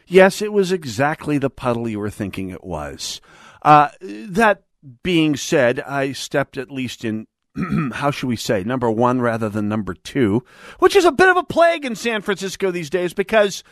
[0.07, 3.21] Yes, it was exactly the puddle you were thinking it was.
[3.63, 4.63] Uh, that
[5.03, 7.27] being said, I stepped at least in,
[7.93, 10.45] how should we say, number one rather than number two,
[10.79, 13.63] which is a bit of a plague in San Francisco these days because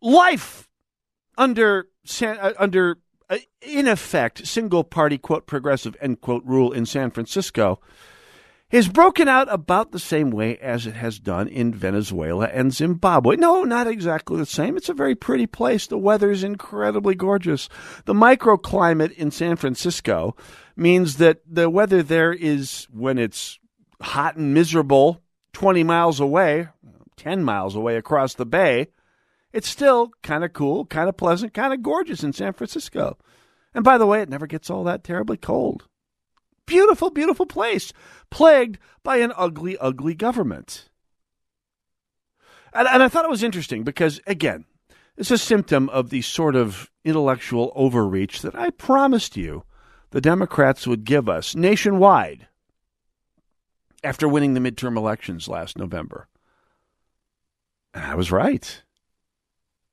[0.00, 0.68] life
[1.36, 1.88] under
[2.22, 7.80] uh, under uh, in effect single party quote progressive end quote rule in San Francisco
[8.70, 13.36] is broken out about the same way as it has done in Venezuela and Zimbabwe.
[13.36, 14.76] No, not exactly the same.
[14.76, 15.86] It's a very pretty place.
[15.86, 17.68] The weather is incredibly gorgeous.
[18.04, 20.34] The microclimate in San Francisco
[20.76, 23.58] means that the weather there is when it's
[24.00, 26.68] hot and miserable 20 miles away,
[27.16, 28.88] 10 miles away across the bay,
[29.52, 33.16] it's still kind of cool, kind of pleasant, kind of gorgeous in San Francisco.
[33.72, 35.86] And by the way, it never gets all that terribly cold.
[36.66, 37.92] Beautiful, beautiful place,
[38.30, 40.88] plagued by an ugly, ugly government.
[42.72, 44.64] And, and I thought it was interesting because, again,
[45.16, 49.64] it's a symptom of the sort of intellectual overreach that I promised you
[50.14, 52.46] the Democrats would give us nationwide
[54.04, 56.28] after winning the midterm elections last November.
[57.92, 58.80] And I was right.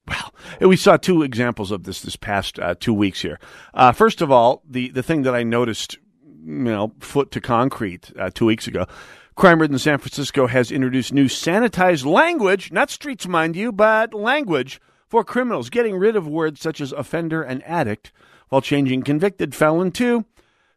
[0.08, 3.40] Well, we saw two examples of this this past uh, two weeks here.
[3.74, 8.12] Uh, first of all, the, the thing that I noticed you know, foot to concrete
[8.20, 8.86] uh, two weeks ago.
[9.34, 14.80] Crime ridden San Francisco has introduced new sanitized language, not streets, mind you, but language
[15.08, 18.12] for criminals, getting rid of words such as offender and addict
[18.52, 20.26] while changing convicted felon to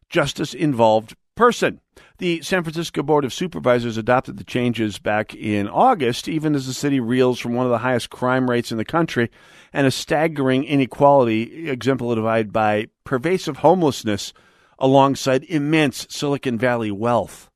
[0.09, 1.81] justice involved person.
[2.19, 6.73] The San Francisco Board of Supervisors adopted the changes back in August, even as the
[6.73, 9.29] city reels from one of the highest crime rates in the country
[9.73, 14.31] and a staggering inequality exemplified by pervasive homelessness
[14.79, 17.51] alongside immense Silicon Valley wealth.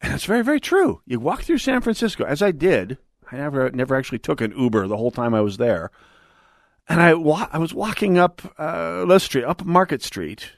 [0.00, 1.02] And that's very, very true.
[1.06, 2.98] You walk through San Francisco, as I did.
[3.30, 5.92] I never, never actually took an Uber the whole time I was there.
[6.88, 10.52] And I, wa- I was walking up uh, Street, up Market Street,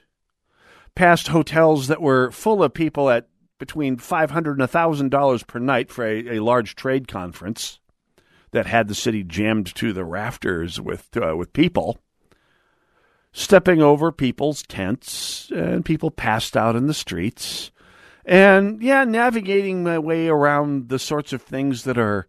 [0.95, 3.27] past hotels that were full of people at
[3.59, 7.79] between five hundred and thousand dollars per night for a, a, large trade conference
[8.51, 11.99] that had the city jammed to the rafters with uh, with people
[13.33, 17.71] stepping over people's tents and people passed out in the streets.
[18.25, 22.27] And yeah, navigating my way around the sorts of things that are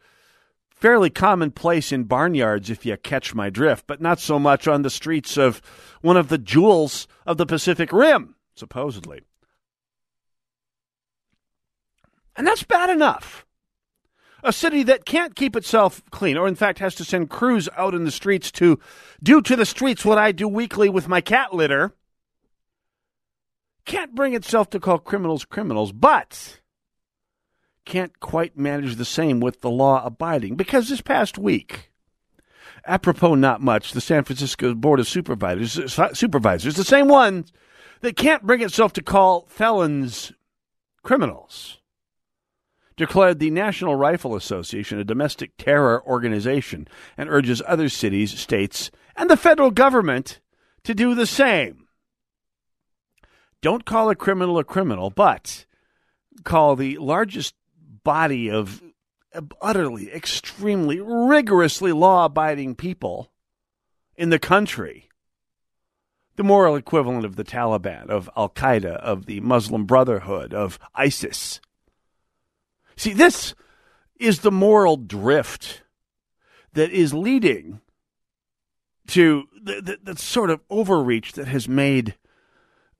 [0.82, 4.90] fairly commonplace in barnyards, if you catch my drift, but not so much on the
[4.90, 5.62] streets of
[6.00, 9.20] one of the jewels of the Pacific Rim, supposedly.
[12.34, 13.46] And that's bad enough
[14.42, 17.94] a city that can't keep itself clean, or in fact has to send crews out
[17.94, 18.76] in the streets to
[19.22, 21.94] do to the streets what I do weekly with my cat litter,
[23.84, 26.60] can't bring itself to call criminals criminals, but
[27.84, 30.56] can't quite manage the same with the law abiding.
[30.56, 31.90] Because this past week,
[32.86, 37.52] apropos not much, the San Francisco Board of Supervisors, uh, supervisors, the same ones
[38.00, 40.32] that can't bring itself to call felons
[41.02, 41.78] criminals
[42.96, 49.30] declared the National Rifle Association a domestic terror organization and urges other cities, states, and
[49.30, 50.40] the federal government
[50.84, 51.86] to do the same.
[53.60, 55.66] Don't call a criminal a criminal, but
[56.44, 57.54] call the largest
[58.04, 58.82] body of
[59.60, 63.30] utterly, extremely, rigorously law abiding people
[64.16, 65.08] in the country
[66.36, 71.60] the moral equivalent of the Taliban, of Al Qaeda, of the Muslim Brotherhood, of ISIS.
[72.96, 73.54] See, this
[74.18, 75.82] is the moral drift
[76.72, 77.80] that is leading
[79.08, 82.14] to the, the, the sort of overreach that has made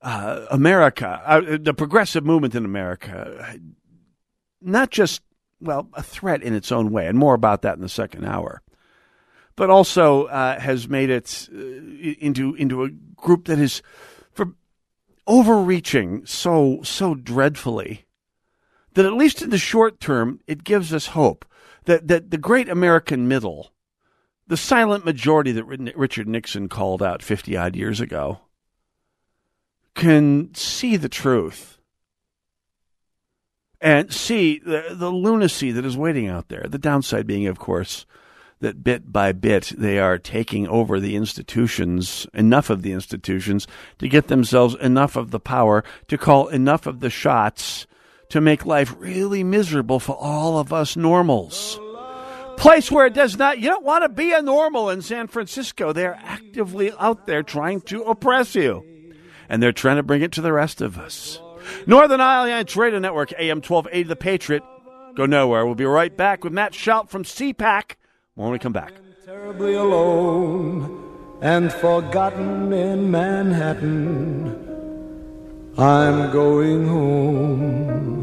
[0.03, 3.57] uh, America, uh, the progressive movement in America,
[4.63, 5.23] not just,
[5.61, 8.63] well, a threat in its own way, and more about that in the second hour,
[9.57, 13.83] but also uh, has made it uh, into, into a group that is
[14.33, 14.55] for
[15.27, 18.07] overreaching so, so dreadfully
[18.95, 21.45] that at least in the short term, it gives us hope
[21.85, 23.73] that, that the great American middle,
[24.47, 28.41] the silent majority that Richard Nixon called out 50 odd years ago,
[29.95, 31.79] can see the truth
[33.83, 36.65] and see the, the lunacy that is waiting out there.
[36.69, 38.07] The downside being, of course,
[38.61, 43.67] that bit by bit they are taking over the institutions, enough of the institutions,
[43.99, 47.89] to get themselves enough of the power to call enough of the shots
[48.29, 51.79] to make life really miserable for all of us normals.
[52.57, 55.93] Place where it does not, you don't want to be a normal in San Francisco.
[55.93, 58.87] They're actively out there trying to oppress you.
[59.49, 61.41] And they're trying to bring it to the rest of us.
[61.87, 64.63] Northern Alliance Radio Network, AM 1280 The Patriot.
[65.15, 65.67] Go nowhere.
[65.67, 67.97] We'll be right back with Matt Schlapp from CPAC
[68.35, 68.93] when we come back.
[69.25, 74.59] Terribly alone and forgotten in Manhattan.
[75.77, 78.23] I'm going home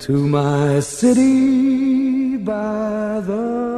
[0.00, 3.75] to my city by the.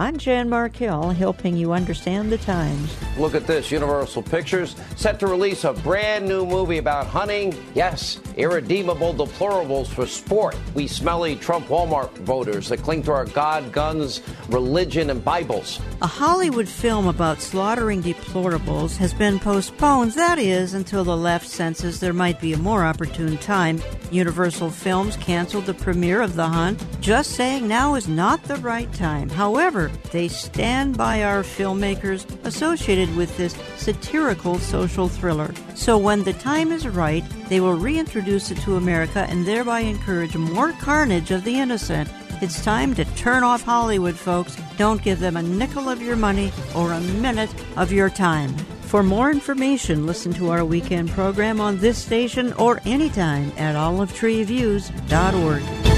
[0.00, 2.96] I'm Jan Markell, helping you understand the times.
[3.18, 7.54] Look at this Universal Pictures set to release a brand new movie about hunting.
[7.74, 10.56] Yes, irredeemable deplorables for sport.
[10.72, 15.82] We smelly Trump Walmart voters that cling to our God, guns, religion, and Bibles.
[16.00, 22.00] A Hollywood film about slaughtering deplorables has been postponed, that is, until the left senses
[22.00, 23.82] there might be a more opportune time.
[24.10, 28.90] Universal Films canceled the premiere of The Hunt, just saying now is not the right
[28.94, 29.28] time.
[29.28, 35.52] However, they stand by our filmmakers associated with this satirical social thriller.
[35.74, 40.36] So when the time is right, they will reintroduce it to America and thereby encourage
[40.36, 42.08] more carnage of the innocent.
[42.42, 44.56] It's time to turn off Hollywood, folks.
[44.78, 48.56] Don't give them a nickel of your money or a minute of your time.
[48.90, 55.89] For more information, listen to our weekend program on this station or anytime at olivetreeviews.org.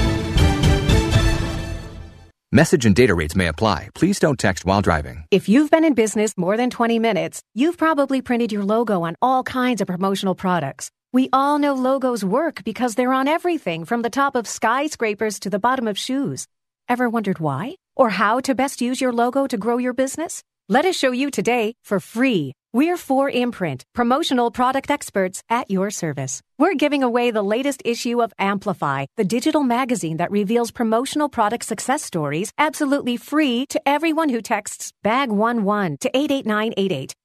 [2.53, 3.89] Message and data rates may apply.
[3.95, 5.25] Please don't text while driving.
[5.31, 9.15] If you've been in business more than 20 minutes, you've probably printed your logo on
[9.23, 10.91] all kinds of promotional products.
[11.11, 15.49] We all know logos work because they're on everything from the top of skyscrapers to
[15.49, 16.45] the bottom of shoes.
[16.87, 17.73] Ever wondered why?
[17.95, 20.43] Or how to best use your logo to grow your business?
[20.69, 22.53] Let us show you today for free.
[22.75, 26.41] We're 4imprint, promotional product experts at your service.
[26.57, 31.65] We're giving away the latest issue of Amplify, the digital magazine that reveals promotional product
[31.65, 37.13] success stories absolutely free to everyone who texts BAG11 to 88988.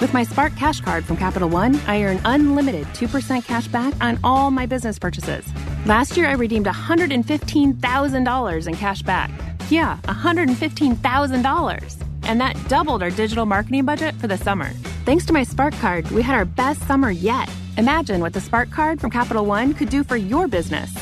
[0.00, 4.18] With my Spark Cash Card from Capital One, I earn unlimited 2% cash back on
[4.24, 5.44] all my business purchases.
[5.84, 9.30] Last year, I redeemed $115,000 in cash back.
[9.68, 12.02] Yeah, $115,000.
[12.22, 14.70] And that doubled our digital marketing budget for the summer.
[15.04, 17.50] Thanks to my Spark Card, we had our best summer yet.
[17.76, 20.96] Imagine what the Spark Card from Capital One could do for your business.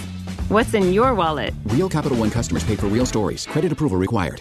[0.48, 1.54] What's in your wallet?
[1.66, 3.46] Real Capital One customers pay for real stories.
[3.46, 4.40] Credit approval required.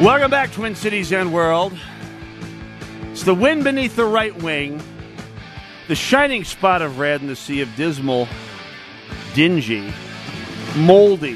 [0.00, 1.78] Welcome back, Twin Cities and World.
[3.10, 4.82] It's the wind beneath the right wing,
[5.88, 8.26] the shining spot of red in the sea of dismal,
[9.34, 9.92] dingy,
[10.74, 11.34] moldy,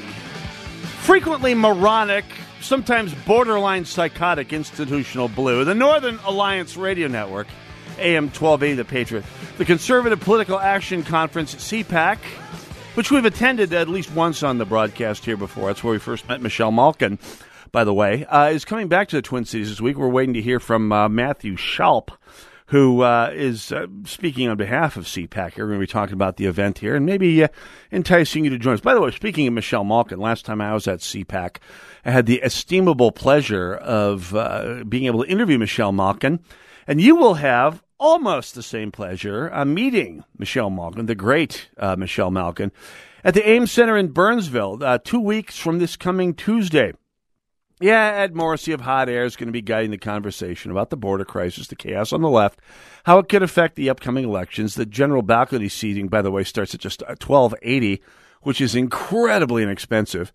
[1.03, 2.25] frequently moronic,
[2.63, 7.49] sometimes borderline psychotic institutional blue, the Northern Alliance Radio Network,
[7.99, 9.25] AM 1280 The Patriot,
[9.59, 12.17] the Conservative Political Action Conference, CPAC,
[12.95, 15.67] which we've attended at least once on the broadcast here before.
[15.67, 17.19] That's where we first met Michelle Malkin
[17.75, 19.99] by the way, uh, is coming back to the Twin Cities this week.
[19.99, 22.17] We're waiting to hear from uh, Matthew Schlapp,
[22.67, 25.59] who uh, is uh, speaking on behalf of CPAC.
[25.59, 27.49] We're going to be talking about the event here and maybe uh,
[27.91, 28.81] enticing you to join us.
[28.81, 31.57] By the way, speaking of Michelle Malkin, last time I was at CPAC,
[32.05, 36.39] I had the estimable pleasure of uh, being able to interview Michelle Malkin.
[36.87, 41.97] And you will have almost the same pleasure uh, meeting Michelle Malkin, the great uh,
[41.97, 42.71] Michelle Malkin,
[43.25, 46.93] at the Ames Center in Burnsville uh, two weeks from this coming Tuesday.
[47.81, 50.97] Yeah, Ed Morrissey of Hot Air is going to be guiding the conversation about the
[50.97, 52.61] border crisis, the chaos on the left,
[53.05, 54.75] how it could affect the upcoming elections.
[54.75, 58.01] The general balcony seating, by the way, starts at just uh, twelve eighty,
[58.43, 60.33] which is incredibly inexpensive.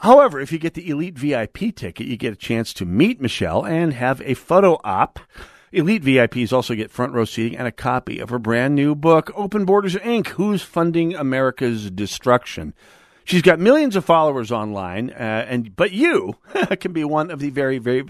[0.00, 3.64] However, if you get the Elite VIP ticket, you get a chance to meet Michelle
[3.64, 5.18] and have a photo op.
[5.72, 9.30] Elite VIPs also get front row seating and a copy of her brand new book,
[9.34, 10.28] Open Borders Inc.
[10.28, 12.74] Who's Funding America's Destruction?
[13.26, 16.36] She's got millions of followers online, uh, and but you
[16.80, 18.04] can be one of the very, very,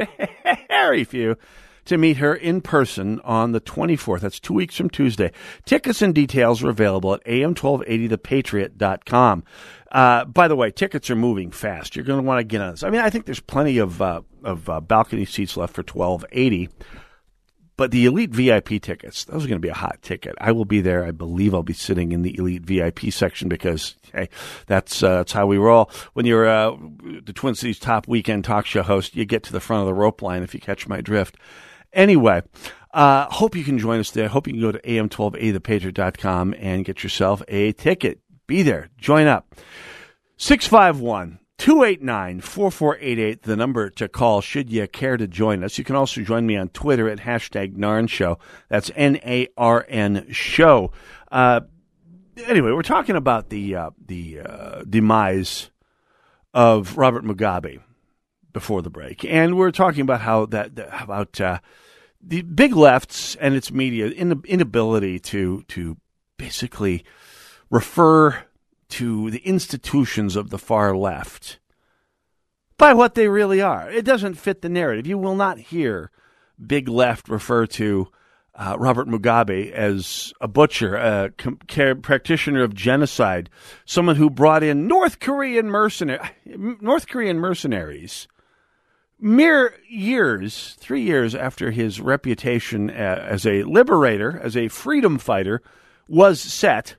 [0.68, 1.38] very few
[1.86, 4.20] to meet her in person on the 24th.
[4.20, 5.32] That's two weeks from Tuesday.
[5.64, 9.44] Tickets and details are available at am1280thepatriot.com.
[9.90, 11.96] Uh, by the way, tickets are moving fast.
[11.96, 12.82] You're going to want to get on this.
[12.82, 16.68] I mean, I think there's plenty of uh, of uh, balcony seats left for 1280.
[17.76, 20.34] But the elite VIP tickets, those are going to be a hot ticket.
[20.40, 21.04] I will be there.
[21.04, 24.30] I believe I'll be sitting in the elite VIP section because hey,
[24.66, 25.90] that's uh, that's how we roll.
[26.14, 26.74] When you're uh,
[27.24, 29.94] the Twin Cities top weekend talk show host, you get to the front of the
[29.94, 31.36] rope line if you catch my drift.
[31.92, 32.42] Anyway,
[32.94, 34.28] uh, hope you can join us there.
[34.28, 38.20] Hope you can go to am12athepatriot.com and get yourself a ticket.
[38.46, 38.88] Be there.
[38.96, 39.54] Join up.
[40.38, 45.78] 651 289 4488, the number to call should you care to join us.
[45.78, 48.38] You can also join me on Twitter at hashtag NARN Show.
[48.68, 50.92] That's N A R N Show.
[51.32, 51.60] Uh,
[52.44, 55.70] anyway, we're talking about the, uh, the uh, demise
[56.52, 57.80] of Robert Mugabe
[58.52, 59.24] before the break.
[59.24, 61.60] And we're talking about how that, about uh,
[62.22, 65.96] the big lefts and its media inability to, to
[66.36, 67.04] basically
[67.70, 68.44] refer
[68.88, 71.58] to the institutions of the far left
[72.78, 73.90] by what they really are.
[73.90, 75.06] It doesn't fit the narrative.
[75.06, 76.10] You will not hear
[76.64, 78.08] big left refer to
[78.54, 81.58] uh, Robert Mugabe as a butcher, a com-
[82.00, 83.50] practitioner of genocide,
[83.84, 88.28] someone who brought in North Korean mercenary, North Korean mercenaries.
[89.18, 92.92] Mere years, three years after his reputation uh,
[93.26, 95.62] as a liberator, as a freedom fighter,
[96.08, 96.96] was set,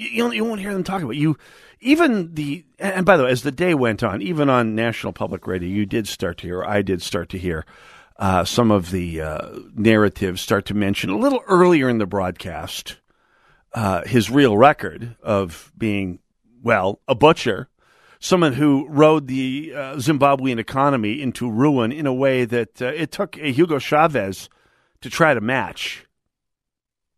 [0.00, 1.36] you, you won't hear them talk about you.
[1.80, 5.46] Even the and by the way, as the day went on, even on national public
[5.46, 6.64] radio, you did start to hear.
[6.64, 7.64] I did start to hear
[8.18, 12.96] uh, some of the uh, narratives start to mention a little earlier in the broadcast
[13.72, 16.18] uh, his real record of being
[16.62, 17.68] well a butcher,
[18.18, 23.10] someone who rode the uh, Zimbabwean economy into ruin in a way that uh, it
[23.12, 24.48] took a Hugo Chavez
[25.00, 26.04] to try to match.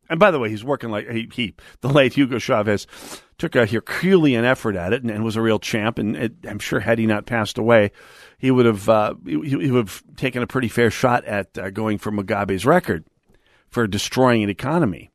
[0.08, 2.86] And by the way, he's working like he, he the late Hugo Chavez
[3.38, 5.98] took a Herculean effort at it and, and was a real champ.
[5.98, 7.92] And it, I'm sure had he not passed away,
[8.38, 11.70] he would have uh, he, he, would have taken a pretty fair shot at uh,
[11.70, 13.04] going for Mugabe's record
[13.68, 15.10] for destroying an economy.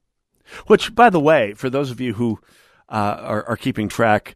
[0.67, 2.39] Which, by the way, for those of you who
[2.89, 4.35] uh, are, are keeping track,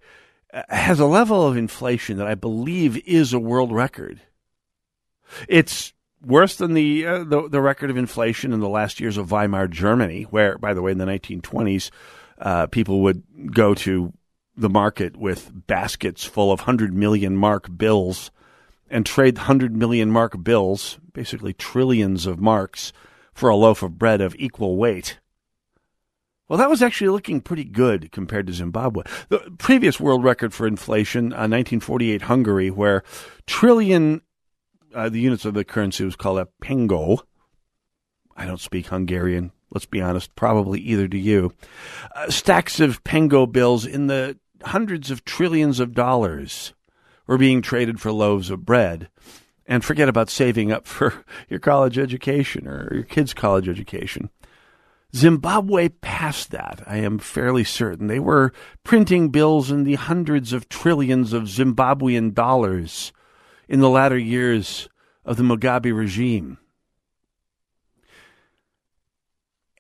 [0.54, 4.22] uh, has a level of inflation that I believe is a world record.
[5.48, 5.94] It's
[6.24, 9.68] worse than the, uh, the, the record of inflation in the last years of Weimar
[9.68, 11.90] Germany, where, by the way, in the 1920s,
[12.40, 14.14] uh, people would go to
[14.56, 18.32] the market with baskets full of hundred million mark bills
[18.90, 22.92] and trade hundred million mark bills, basically trillions of marks,
[23.34, 25.20] for a loaf of bread of equal weight.
[26.48, 29.04] Well, that was actually looking pretty good compared to Zimbabwe.
[29.30, 33.04] The previous world record for inflation, uh, 1948 Hungary, where
[33.48, 34.22] trillion
[34.94, 37.20] uh, the units of the currency was called a pengo.
[38.36, 39.52] I don't speak Hungarian.
[39.72, 41.54] Let's be honest, probably either do you.
[42.16, 46.74] Uh, stacks of pengo bills in the hundreds of trillions of dollars
[47.26, 49.10] were being traded for loaves of bread.
[49.66, 54.30] And forget about saving up for your college education or your kids' college education.
[55.16, 58.08] Zimbabwe passed that, I am fairly certain.
[58.08, 63.12] They were printing bills in the hundreds of trillions of Zimbabwean dollars
[63.72, 64.90] in the latter years
[65.24, 66.58] of the Mugabe regime.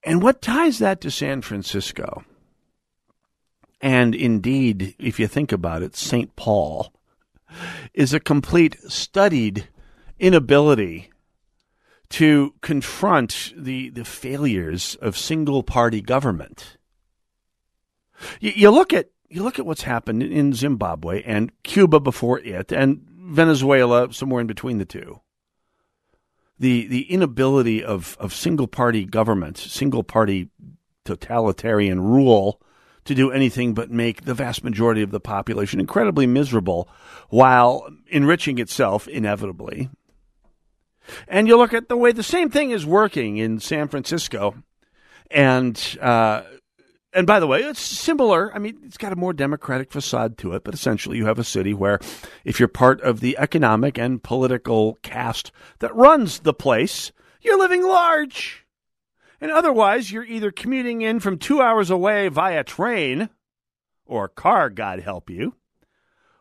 [0.01, 2.23] And what ties that to San Francisco?
[3.81, 6.33] And indeed, if you think about it, St.
[6.37, 6.93] Paul
[7.93, 9.67] is a complete studied
[10.19, 11.09] inability
[12.11, 16.77] to confront the, the failures of single party government.
[18.39, 22.71] You, you, look at you look at what's happened in Zimbabwe and Cuba before it,
[22.71, 25.21] and Venezuela somewhere in between the two.
[26.59, 30.49] The the inability of, of single party governments, single party
[31.05, 32.61] totalitarian rule
[33.05, 36.87] to do anything but make the vast majority of the population incredibly miserable
[37.29, 39.89] while enriching itself inevitably.
[41.27, 44.63] And you look at the way the same thing is working in San Francisco,
[45.31, 46.43] and uh,
[47.13, 48.53] and by the way, it's similar.
[48.53, 51.43] I mean, it's got a more democratic facade to it, but essentially, you have a
[51.43, 51.99] city where,
[52.45, 57.83] if you're part of the economic and political caste that runs the place, you're living
[57.83, 58.65] large.
[59.41, 63.29] And otherwise, you're either commuting in from two hours away via train
[64.05, 65.55] or car, God help you,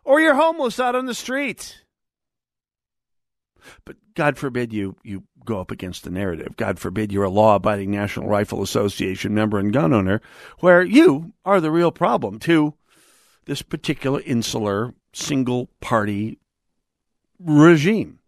[0.04, 1.82] or you're homeless out on the street.
[3.84, 6.56] But God forbid you, you go up against the narrative.
[6.56, 10.20] God forbid you're a law abiding National Rifle Association member and gun owner,
[10.58, 12.74] where you are the real problem to
[13.46, 16.38] this particular insular single party
[17.38, 18.18] regime.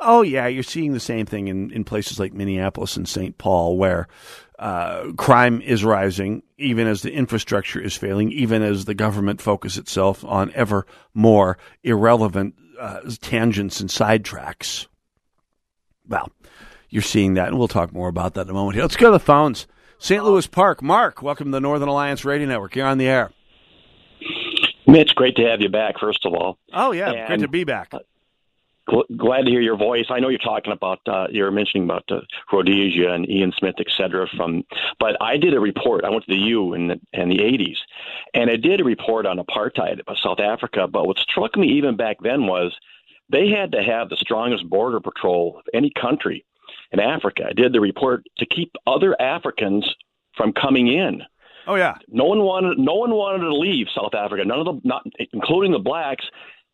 [0.00, 3.36] Oh, yeah, you're seeing the same thing in, in places like Minneapolis and St.
[3.38, 4.06] Paul, where
[4.58, 9.78] uh, crime is rising, even as the infrastructure is failing, even as the government focuses
[9.78, 14.86] itself on ever more irrelevant uh, tangents and sidetracks.
[16.08, 16.30] Well,
[16.90, 18.74] you're seeing that, and we'll talk more about that in a moment.
[18.74, 19.66] Here, let's go to the phones.
[19.98, 20.24] St.
[20.24, 20.82] Louis Park.
[20.82, 22.74] Mark, welcome to the Northern Alliance Radio Network.
[22.74, 23.30] You're on the air.
[24.86, 26.58] Mitch, great to have you back, first of all.
[26.72, 27.92] Oh, yeah, And- great to be back.
[28.88, 30.06] Gl- Glad to hear your voice.
[30.10, 32.20] I know you're talking about uh, you're mentioning about uh,
[32.52, 34.26] Rhodesia and Ian Smith, et cetera.
[34.36, 34.64] From,
[34.98, 36.04] but I did a report.
[36.04, 37.76] I went to the U in the, in the 80s,
[38.34, 40.88] and I did a report on apartheid of South Africa.
[40.88, 42.76] But what struck me even back then was
[43.28, 46.44] they had to have the strongest border patrol of any country
[46.92, 47.44] in Africa.
[47.48, 49.94] I did the report to keep other Africans
[50.36, 51.22] from coming in.
[51.66, 51.94] Oh yeah.
[52.08, 54.44] No one wanted no one wanted to leave South Africa.
[54.44, 56.24] None of the not including the blacks.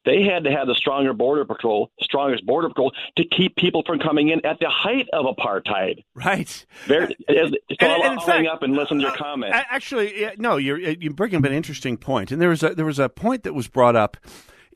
[0.05, 3.99] They had to have the stronger border patrol, strongest border patrol, to keep people from
[3.99, 6.03] coming in at the height of apartheid.
[6.15, 6.65] Right.
[6.87, 9.53] Very, so and I'll, in I'll fact- up and listen to your uh, comment.
[9.55, 12.09] Actually, no, you're you bring up an interesting point.
[12.29, 14.17] point, and there was a there was a point that was brought up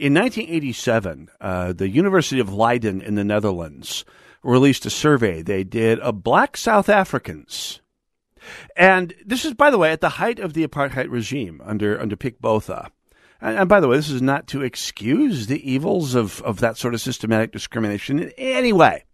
[0.02, 1.28] in 1987.
[1.40, 4.04] Uh, the University of Leiden in the Netherlands
[4.42, 7.80] released a survey they did of black South Africans,
[8.76, 12.16] and this is, by the way, at the height of the apartheid regime under under
[12.16, 12.90] Pik Botha.
[13.40, 16.76] And, and by the way, this is not to excuse the evils of, of that
[16.76, 19.04] sort of systematic discrimination in any way.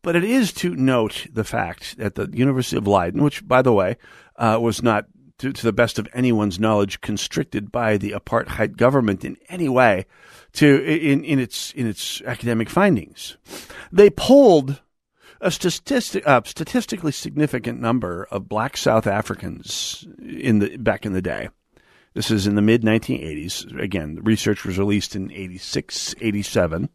[0.00, 3.72] But it is to note the fact that the University of Leiden, which, by the
[3.72, 3.98] way,
[4.36, 5.04] uh, was not,
[5.40, 10.06] to, to the best of anyone's knowledge, constricted by the apartheid government in any way
[10.52, 13.36] to in, in its in its academic findings,
[13.90, 14.80] they polled
[15.40, 21.22] a statistic, uh, statistically significant number of black South Africans in the back in the
[21.22, 21.48] day.
[22.12, 23.80] This is in the mid 1980s.
[23.80, 26.90] Again, the research was released in 86, 87.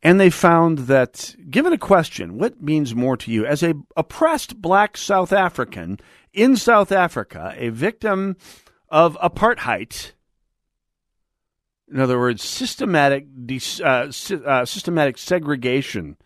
[0.00, 3.44] And they found that, given a question, what means more to you?
[3.44, 5.98] As a oppressed black South African
[6.38, 8.36] in South Africa, a victim
[8.88, 10.12] of apartheid,
[11.90, 13.26] in other words, systematic,
[13.82, 14.06] uh,
[14.46, 16.16] uh, systematic segregation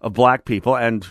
[0.00, 1.06] of black people and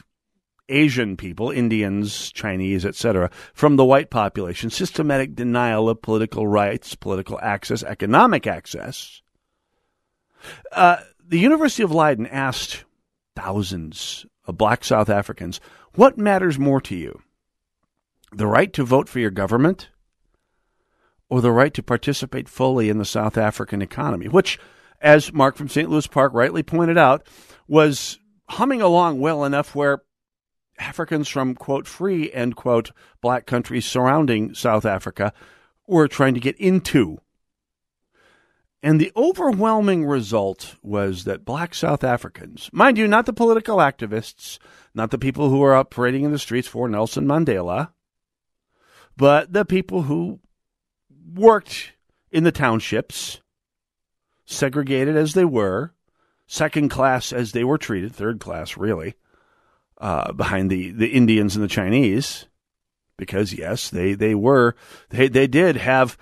[0.67, 7.39] Asian people, Indians, Chinese, etc., from the white population, systematic denial of political rights, political
[7.43, 9.21] access, economic access.
[10.71, 12.83] Uh, the University of Leiden asked
[13.35, 15.59] thousands of black South Africans,
[15.93, 17.21] what matters more to you?
[18.31, 19.89] The right to vote for your government
[21.29, 24.59] or the right to participate fully in the South African economy, which,
[25.01, 25.89] as Mark from St.
[25.89, 27.25] Louis Park rightly pointed out,
[27.67, 28.19] was
[28.49, 30.01] humming along well enough where
[30.79, 35.33] Africans from, quote, free, end quote, black countries surrounding South Africa
[35.87, 37.19] were trying to get into.
[38.81, 44.57] And the overwhelming result was that black South Africans, mind you, not the political activists,
[44.93, 47.89] not the people who are up parading in the streets for Nelson Mandela,
[49.19, 50.39] but the people who
[51.35, 51.91] worked
[52.31, 53.41] in the townships,
[54.45, 55.93] segregated as they were,
[56.47, 59.15] second class as they were treated, third class, really
[59.97, 62.47] uh, behind the, the Indians and the Chinese,
[63.17, 64.73] because yes, they, they were
[65.09, 66.17] they they did have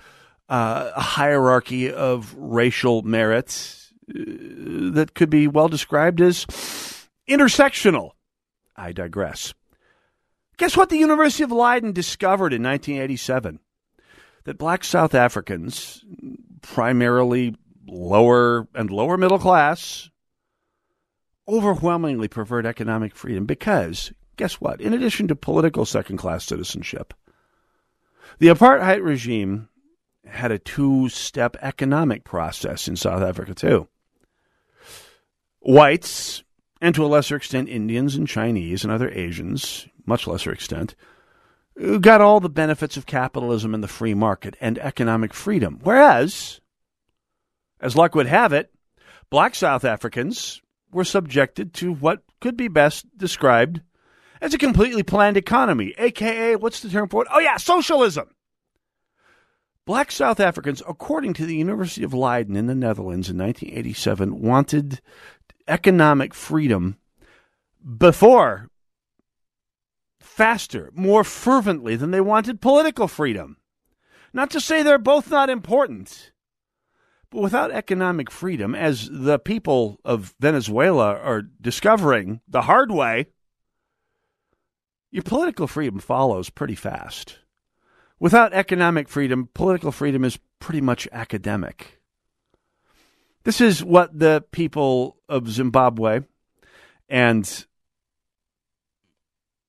[0.48, 4.24] uh, a hierarchy of racial merits uh,
[4.94, 6.46] that could be well described as
[7.28, 8.10] intersectional.
[8.76, 9.54] I digress.
[10.58, 13.60] Guess what the University of Leiden discovered in 1987?
[14.44, 16.04] That black South Africans,
[16.62, 17.54] primarily
[17.86, 20.10] lower and lower middle class,
[21.46, 24.80] overwhelmingly preferred economic freedom because, guess what?
[24.80, 27.14] In addition to political second class citizenship,
[28.40, 29.68] the apartheid regime
[30.26, 33.88] had a two step economic process in South Africa, too.
[35.60, 36.42] Whites,
[36.80, 40.94] and to a lesser extent Indians and Chinese and other Asians, much lesser extent,
[42.00, 45.78] got all the benefits of capitalism and the free market and economic freedom.
[45.82, 46.60] Whereas,
[47.80, 48.72] as luck would have it,
[49.30, 53.82] black South Africans were subjected to what could be best described
[54.40, 57.28] as a completely planned economy, aka, what's the term for it?
[57.32, 58.28] Oh, yeah, socialism.
[59.84, 65.00] Black South Africans, according to the University of Leiden in the Netherlands in 1987, wanted
[65.66, 66.98] economic freedom
[67.96, 68.67] before,
[70.38, 73.56] faster, more fervently than they wanted political freedom.
[74.32, 76.30] Not to say they're both not important,
[77.28, 83.26] but without economic freedom, as the people of Venezuela are discovering the hard way,
[85.10, 87.38] your political freedom follows pretty fast.
[88.20, 92.00] Without economic freedom, political freedom is pretty much academic.
[93.42, 96.20] This is what the people of Zimbabwe
[97.08, 97.66] and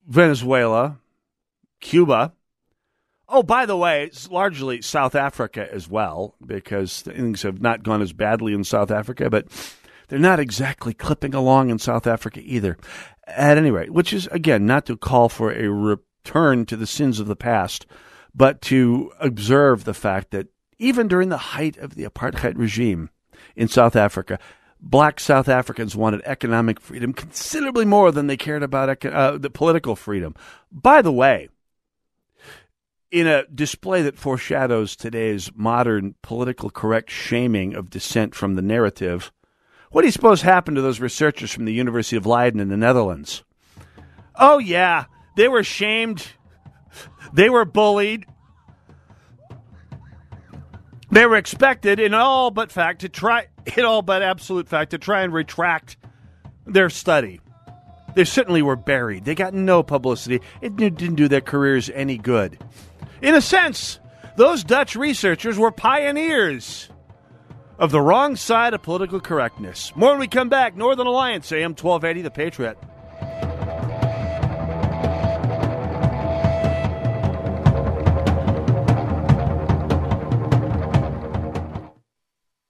[0.09, 0.99] Venezuela,
[1.79, 2.33] Cuba,
[3.29, 8.01] oh, by the way, it's largely South Africa as well, because things have not gone
[8.01, 9.47] as badly in South Africa, but
[10.09, 12.77] they're not exactly clipping along in South Africa either.
[13.27, 17.19] At any rate, which is, again, not to call for a return to the sins
[17.19, 17.85] of the past
[18.33, 20.47] but to observe the fact that
[20.77, 23.09] even during the height of the apartheid regime
[23.55, 24.39] in South Africa,
[24.79, 29.95] black South Africans wanted economic freedom considerably more than they cared about uh, the political
[29.95, 30.35] freedom.
[30.71, 31.49] By the way,
[33.11, 39.31] in a display that foreshadows today's modern political correct shaming of dissent from the narrative,
[39.91, 42.77] what do you suppose happened to those researchers from the University of Leiden in the
[42.77, 43.43] Netherlands?
[44.35, 45.05] Oh, yeah,
[45.35, 46.27] they were shamed
[47.33, 48.25] they were bullied.
[51.11, 53.47] They were expected, in all but fact, to try,
[53.77, 55.97] in all but absolute fact, to try and retract
[56.65, 57.41] their study.
[58.15, 59.25] They certainly were buried.
[59.25, 60.41] They got no publicity.
[60.61, 62.57] It didn't do their careers any good.
[63.21, 63.99] In a sense,
[64.35, 66.89] those Dutch researchers were pioneers
[67.77, 69.95] of the wrong side of political correctness.
[69.95, 70.75] More when we come back.
[70.75, 72.77] Northern Alliance, AM 1280, The Patriot.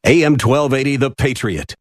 [0.09, 1.75] AM 1280, The Patriot.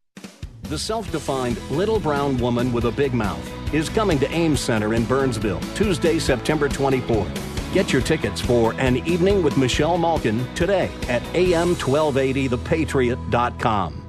[0.65, 4.93] The self defined little brown woman with a big mouth is coming to Ames Center
[4.93, 7.73] in Burnsville Tuesday, September 24th.
[7.73, 14.05] Get your tickets for An Evening with Michelle Malkin today at am1280thepatriot.com.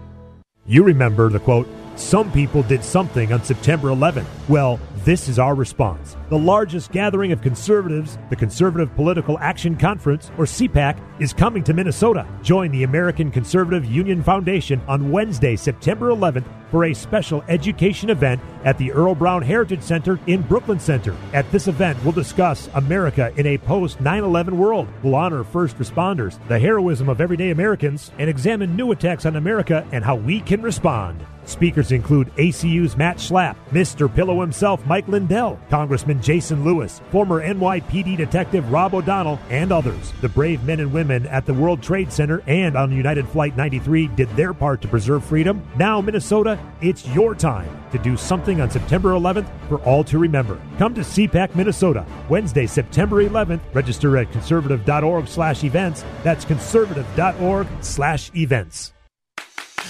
[0.67, 1.67] You remember the quote,
[1.97, 4.27] some people did something on September 11th.
[4.51, 6.17] Well, this is our response.
[6.29, 11.73] The largest gathering of conservatives, the Conservative Political Action Conference, or CPAC, is coming to
[11.73, 12.27] Minnesota.
[12.43, 18.41] Join the American Conservative Union Foundation on Wednesday, September 11th for a special education event
[18.65, 21.17] at the Earl Brown Heritage Center in Brooklyn Center.
[21.33, 24.89] At this event, we'll discuss America in a post 9 11 world.
[25.03, 29.87] We'll honor first responders, the heroism of everyday Americans, and examine new attacks on America
[29.93, 31.25] and how we can respond.
[31.51, 34.15] Speakers include ACU's Matt Schlapp, Mr.
[34.15, 40.13] Pillow himself, Mike Lindell, Congressman Jason Lewis, former NYPD Detective Rob O'Donnell, and others.
[40.21, 44.09] The brave men and women at the World Trade Center and on United Flight 93
[44.09, 45.67] did their part to preserve freedom.
[45.77, 50.61] Now, Minnesota, it's your time to do something on September 11th for all to remember.
[50.79, 53.61] Come to CPAC, Minnesota, Wednesday, September 11th.
[53.75, 56.05] Register at conservative.org slash events.
[56.23, 58.93] That's conservative.org slash events.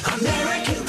[0.07, 0.85] American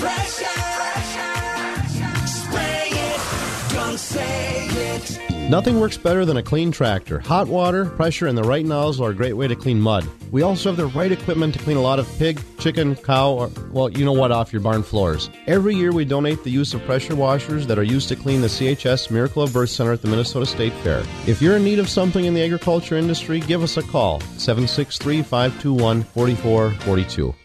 [5.51, 7.19] Nothing works better than a clean tractor.
[7.19, 10.07] Hot water, pressure, and the right nozzle are a great way to clean mud.
[10.31, 13.51] We also have the right equipment to clean a lot of pig, chicken, cow, or,
[13.69, 15.29] well, you know what, off your barn floors.
[15.47, 18.47] Every year we donate the use of pressure washers that are used to clean the
[18.47, 21.03] CHS Miracle of Birth Center at the Minnesota State Fair.
[21.27, 25.21] If you're in need of something in the agriculture industry, give us a call 763
[25.21, 27.35] 521 4442.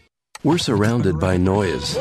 [0.47, 1.97] We're surrounded by noise,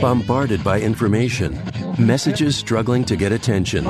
[0.00, 1.60] bombarded by information,
[1.98, 3.84] messages struggling to get attention.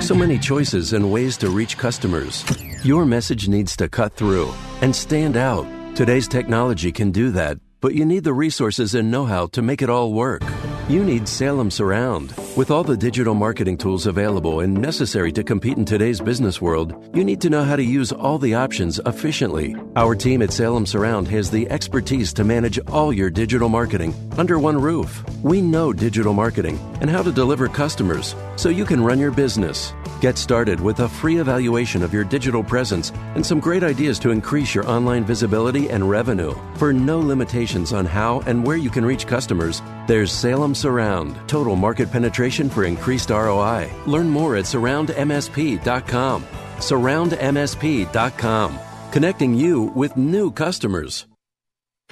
[0.00, 2.46] So many choices and ways to reach customers.
[2.82, 5.66] Your message needs to cut through and stand out.
[5.94, 9.82] Today's technology can do that, but you need the resources and know how to make
[9.82, 10.42] it all work.
[10.88, 12.30] You need Salem Surround.
[12.56, 16.92] With all the digital marketing tools available and necessary to compete in today's business world,
[17.14, 19.76] you need to know how to use all the options efficiently.
[19.94, 24.58] Our team at Salem Surround has the expertise to manage all your digital marketing under
[24.58, 25.22] one roof.
[25.44, 29.94] We know digital marketing and how to deliver customers so you can run your business.
[30.20, 34.30] Get started with a free evaluation of your digital presence and some great ideas to
[34.30, 36.54] increase your online visibility and revenue.
[36.74, 41.74] For no limitations on how and where you can reach customers, there's Salem Surround, total
[41.74, 42.39] market penetration
[42.70, 43.90] for increased ROI.
[44.06, 46.44] Learn more at surroundmsp.com.
[46.78, 48.78] Surroundmsp.com,
[49.12, 51.26] connecting you with new customers.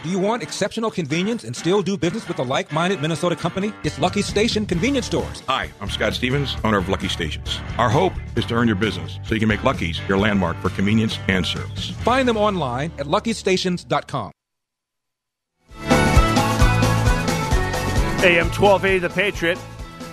[0.05, 3.73] Do you want exceptional convenience and still do business with a like minded Minnesota company?
[3.83, 5.43] It's Lucky Station Convenience Stores.
[5.49, 7.59] Hi, I'm Scott Stevens, owner of Lucky Stations.
[7.79, 10.69] Our hope is to earn your business so you can make Lucky's your landmark for
[10.69, 11.91] convenience and service.
[12.05, 14.31] Find them online at luckystations.com.
[18.21, 19.59] AM 1280 The Patriot,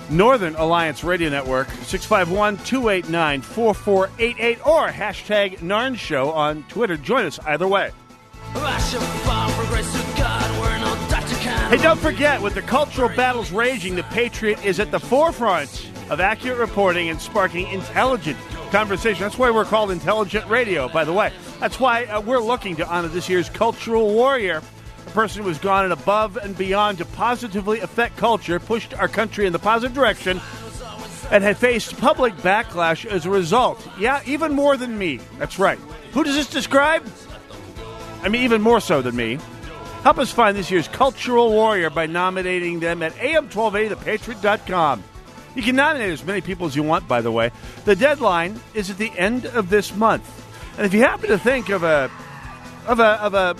[0.09, 6.97] Northern Alliance Radio Network, 651 289 4488, or hashtag Narn Show on Twitter.
[6.97, 7.91] Join us either way.
[11.69, 16.19] Hey, don't forget, with the cultural battles raging, the Patriot is at the forefront of
[16.19, 18.37] accurate reporting and sparking intelligent
[18.69, 19.23] conversation.
[19.23, 21.33] That's why we're called Intelligent Radio, by the way.
[21.59, 24.61] That's why uh, we're looking to honor this year's cultural warrior,
[25.05, 29.45] a person who has gone above and beyond to positively affect culture, pushed our country
[29.45, 30.41] in the positive direction,
[31.31, 33.85] and had faced public backlash as a result.
[33.99, 35.19] Yeah, even more than me.
[35.37, 35.79] That's right.
[36.13, 37.05] Who does this describe?
[38.21, 39.39] I mean, even more so than me.
[40.03, 45.03] Help us find this year's cultural warrior by nominating them at am1280thepatriot.com.
[45.55, 47.51] You can nominate as many people as you want, by the way.
[47.85, 50.29] The deadline is at the end of this month.
[50.77, 52.11] And if you happen to think of a
[52.85, 53.55] of a of a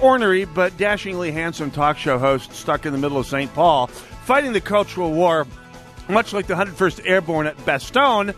[0.00, 3.52] ornery but dashingly handsome talk show host stuck in the middle of St.
[3.54, 5.46] Paul, fighting the cultural war,
[6.08, 8.34] much like the 101st Airborne at Bastogne,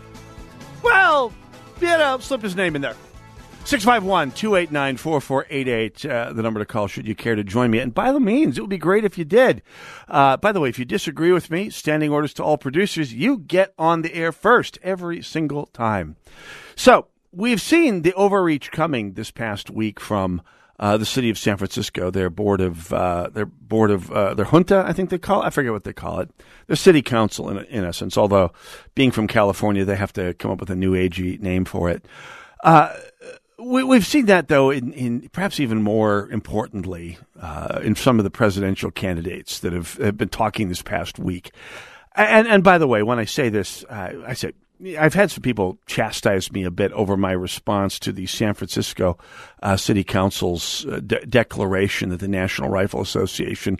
[0.83, 1.33] well,
[1.81, 2.95] you know, slip his name in there.
[3.65, 7.79] 651 289 4488, uh, the number to call should you care to join me.
[7.79, 9.61] And by the means, it would be great if you did.
[10.07, 13.37] Uh, by the way, if you disagree with me, standing orders to all producers, you
[13.37, 16.15] get on the air first every single time.
[16.77, 20.41] So, we've seen the overreach coming this past week from
[20.79, 24.45] uh, the city of San Francisco, their board of uh, their board of uh, their
[24.45, 25.47] junta, I think they call it.
[25.47, 26.29] I forget what they call it.
[26.67, 28.17] Their city council, in, in essence.
[28.17, 28.51] Although,
[28.93, 32.05] being from California, they have to come up with a new agey name for it.
[32.63, 32.93] Uh,
[33.59, 38.23] we, have seen that though, in, in, perhaps even more importantly, uh, in some of
[38.23, 41.51] the presidential candidates that have, have, been talking this past week.
[42.15, 44.53] And and by the way, when I say this, uh, I say
[44.97, 49.17] I've had some people chastise me a bit over my response to the San Francisco
[49.63, 53.79] uh, City Council's uh, de- declaration that the National Rifle Association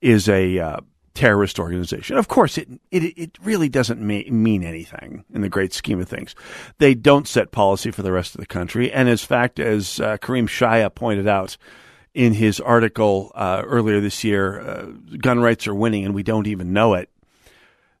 [0.00, 0.80] is a uh,
[1.14, 2.18] terrorist organization.
[2.18, 6.34] Of course, it it, it really doesn't mean anything in the great scheme of things.
[6.78, 10.18] They don't set policy for the rest of the country, and in fact, as uh,
[10.18, 11.56] Kareem Shaya pointed out
[12.12, 14.82] in his article uh, earlier this year, uh,
[15.18, 17.10] gun rights are winning, and we don't even know it.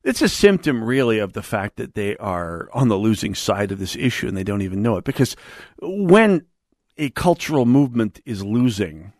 [0.04, 3.78] It's a symptom, really, of the fact that they are on the losing side of
[3.78, 5.04] this issue, and they don't even know it.
[5.04, 5.34] Because
[5.80, 6.44] when
[6.98, 9.14] a cultural movement is losing,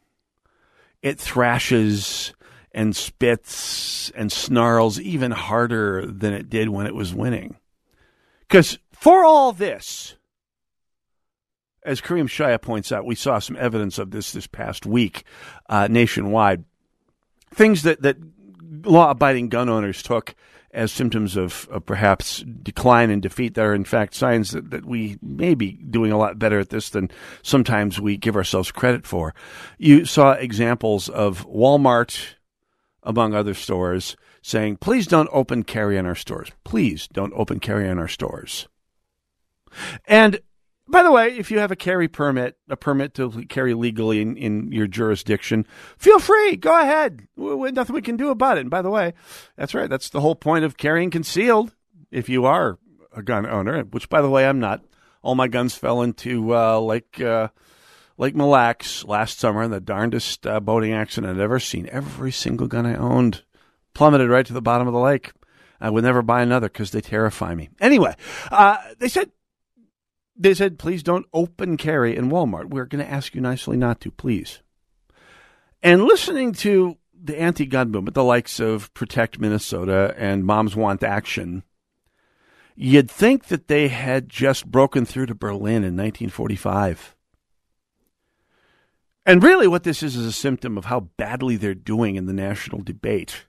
[1.00, 2.34] it thrashes
[2.72, 7.56] and spits and snarls even harder than it did when it was winning.
[8.40, 10.16] Because for all this,
[11.82, 15.24] as Kareem Shaya points out, we saw some evidence of this this past week
[15.68, 16.64] uh, nationwide.
[17.54, 18.16] Things that, that
[18.84, 20.34] law abiding gun owners took
[20.74, 24.84] as symptoms of, of, perhaps decline and defeat that are in fact signs that, that
[24.84, 27.10] we may be doing a lot better at this than
[27.42, 29.34] sometimes we give ourselves credit for.
[29.78, 32.34] You saw examples of Walmart
[33.04, 36.50] among other stores, saying, please don't open carry in our stores.
[36.64, 38.66] Please don't open carry in our stores.
[40.06, 40.40] And
[40.88, 44.36] by the way, if you have a carry permit, a permit to carry legally in,
[44.36, 45.66] in your jurisdiction,
[45.96, 46.56] feel free.
[46.56, 47.26] Go ahead.
[47.36, 48.62] We, nothing we can do about it.
[48.62, 49.14] And by the way,
[49.56, 49.88] that's right.
[49.88, 51.74] That's the whole point of carrying concealed
[52.10, 52.78] if you are
[53.16, 54.84] a gun owner, which, by the way, I'm not.
[55.22, 57.48] All my guns fell into uh, Lake, uh,
[58.18, 61.88] Lake Mille Lacs last summer in the darndest uh, boating accident I'd ever seen.
[61.90, 63.42] Every single gun I owned
[63.94, 65.32] plummeted right to the bottom of the lake.
[65.80, 67.70] I would never buy another because they terrify me.
[67.80, 68.14] Anyway,
[68.50, 69.30] uh, they said
[70.36, 72.70] they said please don't open carry in Walmart.
[72.70, 74.60] We're going to ask you nicely not to, please.
[75.82, 81.62] And listening to the anti-gun movement, the likes of Protect Minnesota and Moms Want Action,
[82.74, 87.14] you'd think that they had just broken through to Berlin in 1945.
[89.26, 92.32] And really, what this is is a symptom of how badly they're doing in the
[92.32, 93.46] national debate.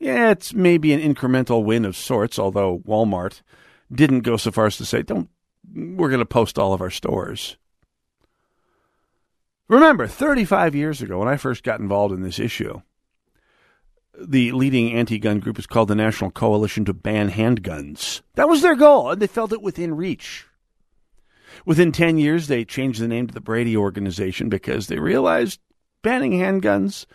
[0.00, 3.42] Yeah, it's maybe an incremental win of sorts, although Walmart
[3.92, 5.28] didn't go so far as to say, don't,
[5.72, 7.56] we're going to post all of our stores.
[9.68, 12.82] Remember, 35 years ago, when I first got involved in this issue,
[14.18, 18.20] the leading anti gun group is called the National Coalition to Ban Handguns.
[18.34, 20.46] That was their goal, and they felt it within reach.
[21.64, 25.60] Within 10 years, they changed the name to the Brady Organization because they realized
[26.02, 27.06] banning handguns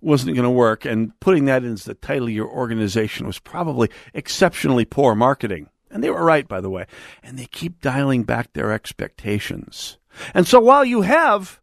[0.00, 3.88] wasn't going to work, and putting that as the title of your organization was probably
[4.12, 5.68] exceptionally poor marketing.
[5.94, 6.86] And they were right, by the way.
[7.22, 9.96] And they keep dialing back their expectations.
[10.34, 11.60] And so while you have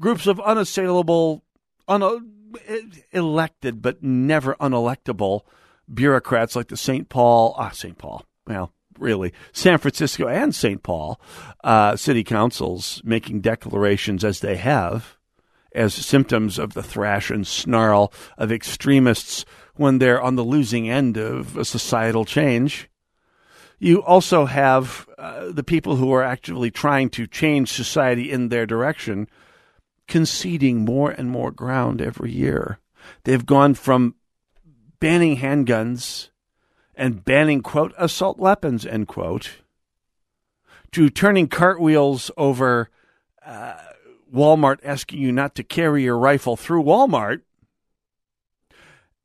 [0.00, 1.44] groups of unassailable
[1.86, 2.32] un-
[3.12, 5.42] elected but never unelectable
[5.92, 7.10] bureaucrats like the St.
[7.10, 7.98] Paul, ah, St.
[7.98, 10.82] Paul, well, really, San Francisco and St.
[10.82, 11.20] Paul
[11.62, 15.18] uh, city councils making declarations as they have
[15.74, 21.18] as symptoms of the thrash and snarl of extremists when they're on the losing end
[21.18, 22.88] of a societal change.
[23.78, 28.66] You also have uh, the people who are actively trying to change society in their
[28.66, 29.28] direction
[30.06, 32.78] conceding more and more ground every year.
[33.24, 34.14] They've gone from
[35.00, 36.28] banning handguns
[36.94, 39.50] and banning, quote, assault weapons, end quote,
[40.92, 42.88] to turning cartwheels over
[43.44, 43.74] uh,
[44.32, 47.42] Walmart asking you not to carry your rifle through Walmart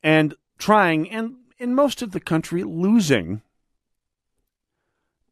[0.02, 3.42] and trying, and in most of the country, losing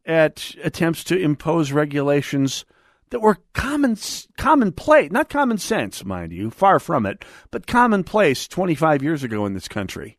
[0.08, 2.66] at attempts to impose regulations
[3.10, 3.98] that were common
[4.38, 9.54] commonplace, not common sense, mind you, far from it, but commonplace 25 years ago in
[9.54, 10.18] this country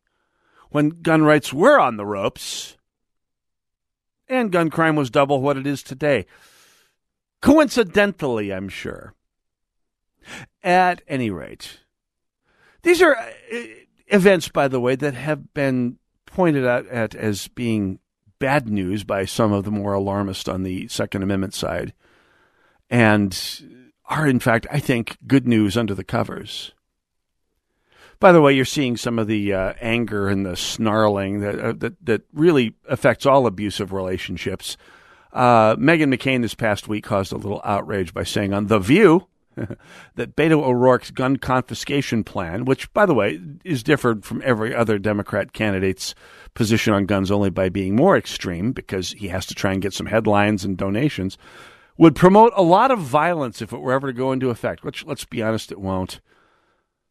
[0.69, 2.77] when gun rights were on the ropes
[4.27, 6.25] and gun crime was double what it is today.
[7.41, 9.13] Coincidentally, I'm sure.
[10.61, 11.79] At any rate,
[12.83, 13.29] these are uh,
[14.07, 17.99] events, by the way, that have been pointed out at as being
[18.39, 21.93] bad news by some of the more alarmist on the Second Amendment side,
[22.89, 23.37] and
[24.05, 26.73] are, in fact, I think, good news under the covers.
[28.19, 31.73] By the way, you're seeing some of the uh, anger and the snarling that, uh,
[31.77, 34.75] that that really affects all abusive relationships.
[35.31, 39.27] Uh, Meghan McCain this past week caused a little outrage by saying on The View
[40.15, 44.97] that Beto O'Rourke's gun confiscation plan, which, by the way, is different from every other
[44.97, 46.13] Democrat candidate's
[46.53, 49.93] position on guns only by being more extreme because he has to try and get
[49.93, 51.37] some headlines and donations,
[51.97, 55.05] would promote a lot of violence if it were ever to go into effect, which,
[55.05, 56.21] let's be honest, it won't.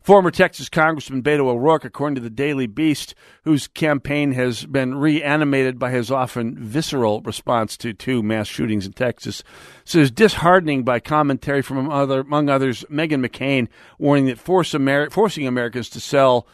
[0.01, 3.14] Former Texas Congressman Beto O'Rourke, according to the Daily Beast,
[3.45, 8.93] whose campaign has been reanimated by his often visceral response to two mass shootings in
[8.93, 9.43] Texas,
[9.84, 13.68] says disheartening by commentary from other, among others Meghan McCain,
[13.99, 16.47] warning that force Ameri- forcing Americans to sell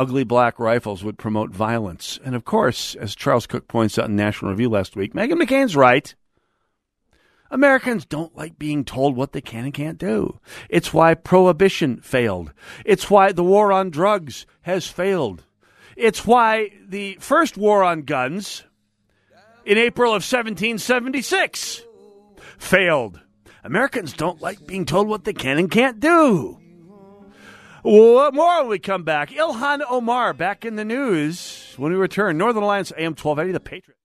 [0.00, 2.18] ugly black rifles would promote violence.
[2.24, 5.76] And of course, as Charles Cooke points out in National Review last week, Meghan McCain's
[5.76, 6.14] right.
[7.50, 10.40] Americans don't like being told what they can and can't do.
[10.70, 12.54] It's why prohibition failed.
[12.86, 15.44] It's why the war on drugs has failed.
[15.96, 18.64] It's why the first war on guns
[19.66, 21.82] in April of 1776
[22.56, 23.20] failed.
[23.64, 26.59] Americans don't like being told what they can and can't do.
[27.82, 29.30] What more when we come back?
[29.30, 32.36] Ilhan Omar back in the news when we return.
[32.36, 33.99] Northern Alliance AM 1280, The Patriot.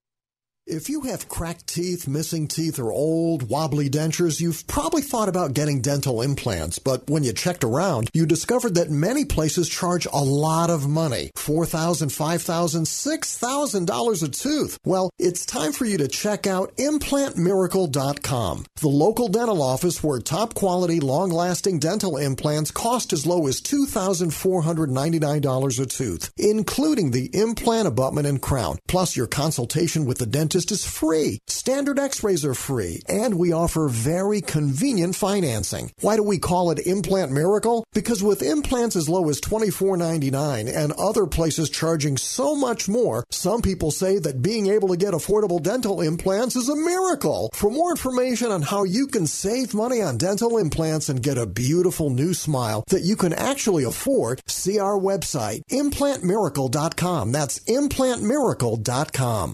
[0.67, 5.53] If you have cracked teeth, missing teeth, or old, wobbly dentures, you've probably thought about
[5.53, 10.23] getting dental implants, but when you checked around, you discovered that many places charge a
[10.23, 14.79] lot of money $4,000, $5,000, $6,000 a tooth.
[14.83, 20.55] Well, it's time for you to check out ImplantMiracle.com, the local dental office where top
[20.55, 27.87] quality, long lasting dental implants cost as low as $2,499 a tooth, including the implant
[27.87, 31.37] abutment and crown, plus your consultation with the dentist dentist is free.
[31.47, 33.01] Standard x-rays are free.
[33.09, 35.91] And we offer very convenient financing.
[35.99, 37.83] Why do we call it Implant Miracle?
[37.93, 43.61] Because with implants as low as $24.99 and other places charging so much more, some
[43.61, 47.49] people say that being able to get affordable dental implants is a miracle.
[47.53, 51.45] For more information on how you can save money on dental implants and get a
[51.45, 57.33] beautiful new smile that you can actually afford, see our website, implantmiracle.com.
[57.33, 59.53] That's implantmiracle.com.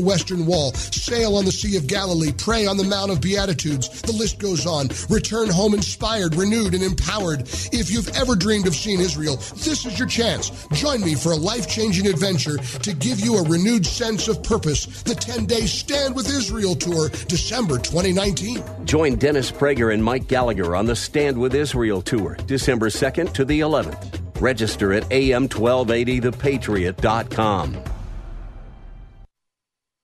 [0.00, 4.02] Western Wall, sail on the Sea of Galilee, pray on the Mount of Beatitudes.
[4.02, 4.88] The list goes on.
[5.08, 7.42] Return home inspired, renewed, and empowered.
[7.72, 10.50] If you've ever dreamed of seeing Israel, this is your chance.
[10.72, 15.02] Join me for a life changing adventure to give you a renewed sense of purpose.
[15.02, 18.62] The 10 day Stand with Israel tour, December 2019.
[18.84, 23.44] Join Dennis Prager and Mike Gallagher on the Stand with Israel tour, December 2nd to
[23.44, 24.40] the 11th.
[24.40, 27.99] Register at am1280thepatriot.com.